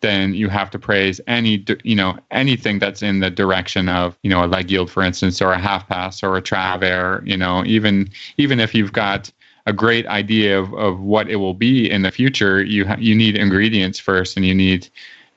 [0.00, 4.30] then you have to praise any you know anything that's in the direction of you
[4.30, 7.64] know a leg yield for instance or a half pass or a travers you know
[7.64, 9.30] even even if you've got
[9.66, 13.14] a great idea of, of what it will be in the future you ha- you
[13.14, 14.88] need ingredients first and you need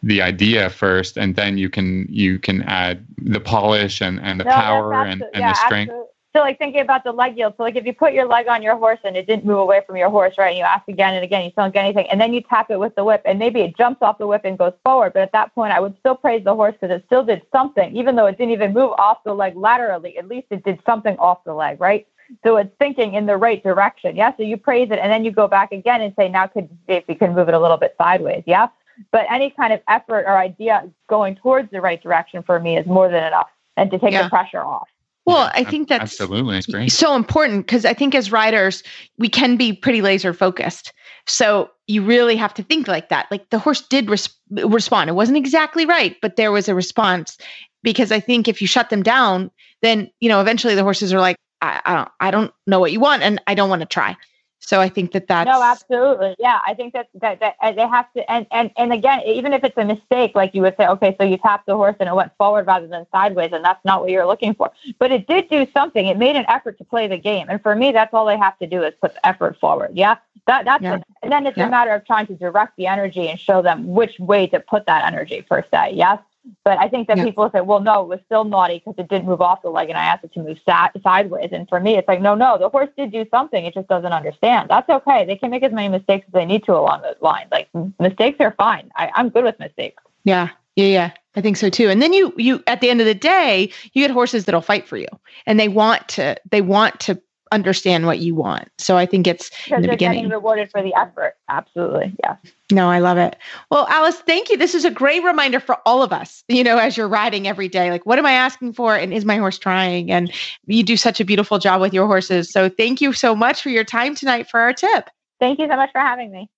[0.04, 4.44] the idea first and then you can you can add the polish and, and the
[4.44, 5.90] No, power and, and yeah, the strength.
[5.90, 7.54] absolute- So like thinking about the leg yield.
[7.58, 9.82] So like if you put your leg on your horse and it didn't move away
[9.88, 10.50] from your horse, right?
[10.50, 12.70] And you ask again and again, you still don't get anything, and then you tap
[12.70, 15.14] it with the whip, and maybe it jumps off the whip and goes forward.
[15.14, 17.96] But at that point, I would still praise the horse because it still did something,
[17.96, 20.18] even though it didn't even move off the leg laterally.
[20.18, 22.06] At least it did something off the leg, right?
[22.44, 24.16] So it's thinking in the right direction.
[24.16, 24.36] Yeah.
[24.36, 27.06] So you praise it and then you go back again and say, now could if
[27.08, 28.44] you can move it a little bit sideways.
[28.46, 28.68] Yeah.
[29.12, 32.86] But any kind of effort or idea going towards the right direction for me is
[32.86, 33.48] more than enough
[33.78, 34.24] and to take Yeah.
[34.24, 34.90] the pressure off.
[35.28, 38.82] Well, I think that's absolutely so important because I think as riders,
[39.18, 40.94] we can be pretty laser focused.
[41.26, 43.28] So you really have to think like that.
[43.30, 45.10] Like the horse did res- respond.
[45.10, 47.38] It wasn't exactly right, but there was a response
[47.84, 49.52] because I think if you shut them down,
[49.82, 52.94] then you know eventually the horses are like, I, I don't, I don't know what
[52.94, 54.16] you want, and I don't want to try.
[54.60, 56.60] So I think that that's no, absolutely, yeah.
[56.66, 59.78] I think that, that that they have to, and and and again, even if it's
[59.78, 62.32] a mistake, like you would say, okay, so you tapped the horse and it went
[62.38, 64.72] forward rather than sideways, and that's not what you're looking for.
[65.00, 66.08] But it did do something.
[66.08, 68.58] It made an effort to play the game, and for me, that's all they have
[68.60, 69.92] to do is put effort forward.
[69.94, 70.16] Yeah,
[70.48, 71.00] that that's Yeah.
[71.22, 71.68] and then it's Yeah.
[71.68, 74.86] a matter of trying to direct the energy and show them which way to put
[74.88, 75.92] that energy per se.
[75.94, 76.20] Yes.
[76.64, 77.26] But I think that Yeah.
[77.26, 79.90] people say, well, no, it was still naughty because it didn't move off the leg
[79.90, 81.50] and I asked it to move sa- sideways.
[81.52, 83.66] And for me, it's like, no, no, the horse did do something.
[83.66, 84.70] It just doesn't understand.
[84.70, 85.26] That's okay.
[85.26, 87.50] They can make as many mistakes as they need to along those lines.
[87.52, 87.70] Like
[88.00, 88.90] mistakes are fine.
[88.96, 90.02] I, I'm good with mistakes.
[90.24, 91.12] Yeah, yeah, yeah.
[91.36, 91.90] I think so too.
[91.90, 94.88] And then you, you, at the end of the day, you get horses that'll fight
[94.88, 95.08] for you,
[95.46, 97.22] and they want to, they want to
[97.52, 98.70] understand what you want.
[98.78, 100.18] So I think it's Because in the they're beginning.
[100.20, 101.36] getting rewarded for the effort.
[101.50, 102.16] Absolutely.
[102.24, 102.36] yeah.
[102.72, 103.38] No, I love it.
[103.72, 104.58] Well, Alice, thank you.
[104.58, 107.68] This is a great reminder for all of us, you know, as you're riding every
[107.70, 107.92] day.
[107.92, 108.96] Like, what am I asking for?
[108.96, 110.12] And is my horse trying?
[110.12, 110.32] And
[110.66, 112.52] you do such a beautiful job with your horses.
[112.52, 115.10] So thank you so much for your time tonight for our tip.
[115.40, 116.50] Thank you so much for having me.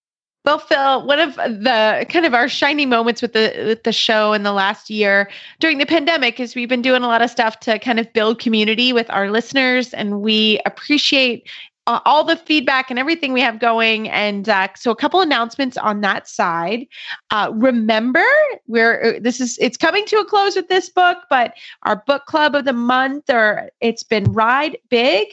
[0.49, 4.33] Well, Phil, one of the kind of our shining moments with the with the show
[4.33, 5.29] in the last year
[5.59, 8.39] during the pandemic is we've been doing a lot of stuff to kind of build
[8.39, 11.47] community with our listeners, and we appreciate
[11.85, 14.09] uh, all the feedback and everything we have going.
[14.09, 16.87] And uh, so, a couple announcements on that side.
[17.29, 18.25] Uh, remember,
[18.65, 22.55] we're this is it's coming to a close with this book, but our book club
[22.55, 25.27] of the month, or it's been Ride Big.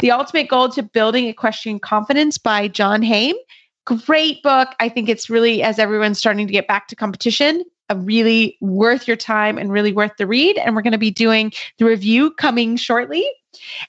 [0.00, 3.36] The Ultimate Goal to Building Equestrian Confidence by John Haime
[3.84, 4.68] great book.
[4.80, 9.08] I think it's really, as everyone's starting to get back to competition, a really worth
[9.08, 10.56] your time and really worth the read.
[10.58, 13.26] And we're going to be doing the review coming shortly.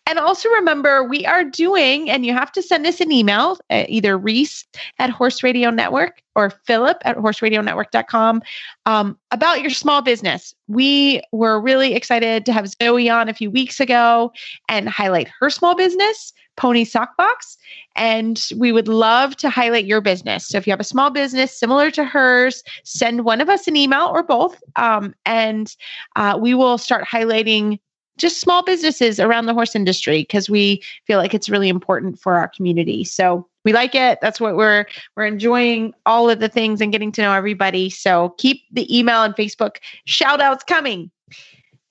[0.07, 3.85] And also remember, we are doing, and you have to send us an email, uh,
[3.87, 4.65] either Reese
[4.97, 8.41] at Horse Radio Network or Philip at horseradionetwork.com
[8.87, 10.55] um, about your small business.
[10.67, 14.31] We were really excited to have Zoe on a few weeks ago
[14.67, 17.57] and highlight her small business, Pony Sockbox.
[17.95, 20.47] And we would love to highlight your business.
[20.47, 23.75] So if you have a small business similar to hers, send one of us an
[23.75, 24.61] email or both.
[24.75, 25.75] Um, and
[26.15, 27.79] uh, we will start highlighting
[28.17, 32.35] just small businesses around the horse industry because we feel like it's really important for
[32.35, 33.03] our community.
[33.03, 34.19] So we like it.
[34.21, 34.85] That's what we're
[35.15, 37.89] we're enjoying all of the things and getting to know everybody.
[37.89, 41.09] So keep the email and Facebook shout outs coming.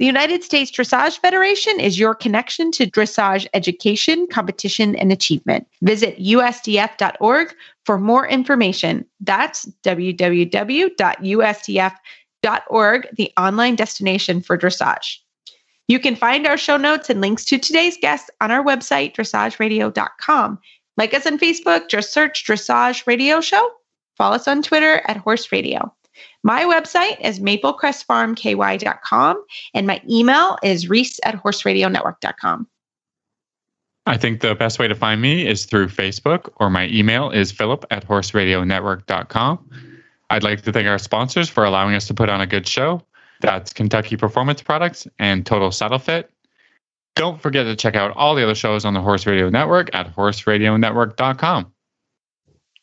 [0.00, 5.68] The United States Dressage Federation is your connection to dressage education, competition, and achievement.
[5.82, 9.04] Visit usdf.org for more information.
[9.20, 10.28] That's www.usdf.org,
[13.12, 15.18] the online destination for dressage.
[15.86, 20.58] You can find our show notes and links to today's guests on our website, dressageradio.com.
[20.96, 23.70] Like us on Facebook, just search Dressage Radio Show.
[24.16, 25.94] Follow us on Twitter at Horse Radio.
[26.42, 29.44] My website is maplecrestfarmky.com
[29.74, 32.66] and my email is reese at horseradionetwork.com.
[34.06, 37.52] I think the best way to find me is through Facebook, or my email is
[37.52, 39.68] philip at horseradionetwork.com.
[40.30, 43.02] I'd like to thank our sponsors for allowing us to put on a good show.
[43.40, 46.30] That's Kentucky Performance Products and Total Saddle Fit.
[47.16, 50.14] Don't forget to check out all the other shows on the Horse Radio Network at
[50.14, 51.72] horseradionetwork.com.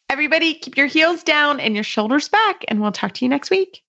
[0.09, 3.49] Everybody, keep your heels down and your shoulders back, and we'll talk to you next
[3.49, 3.83] week.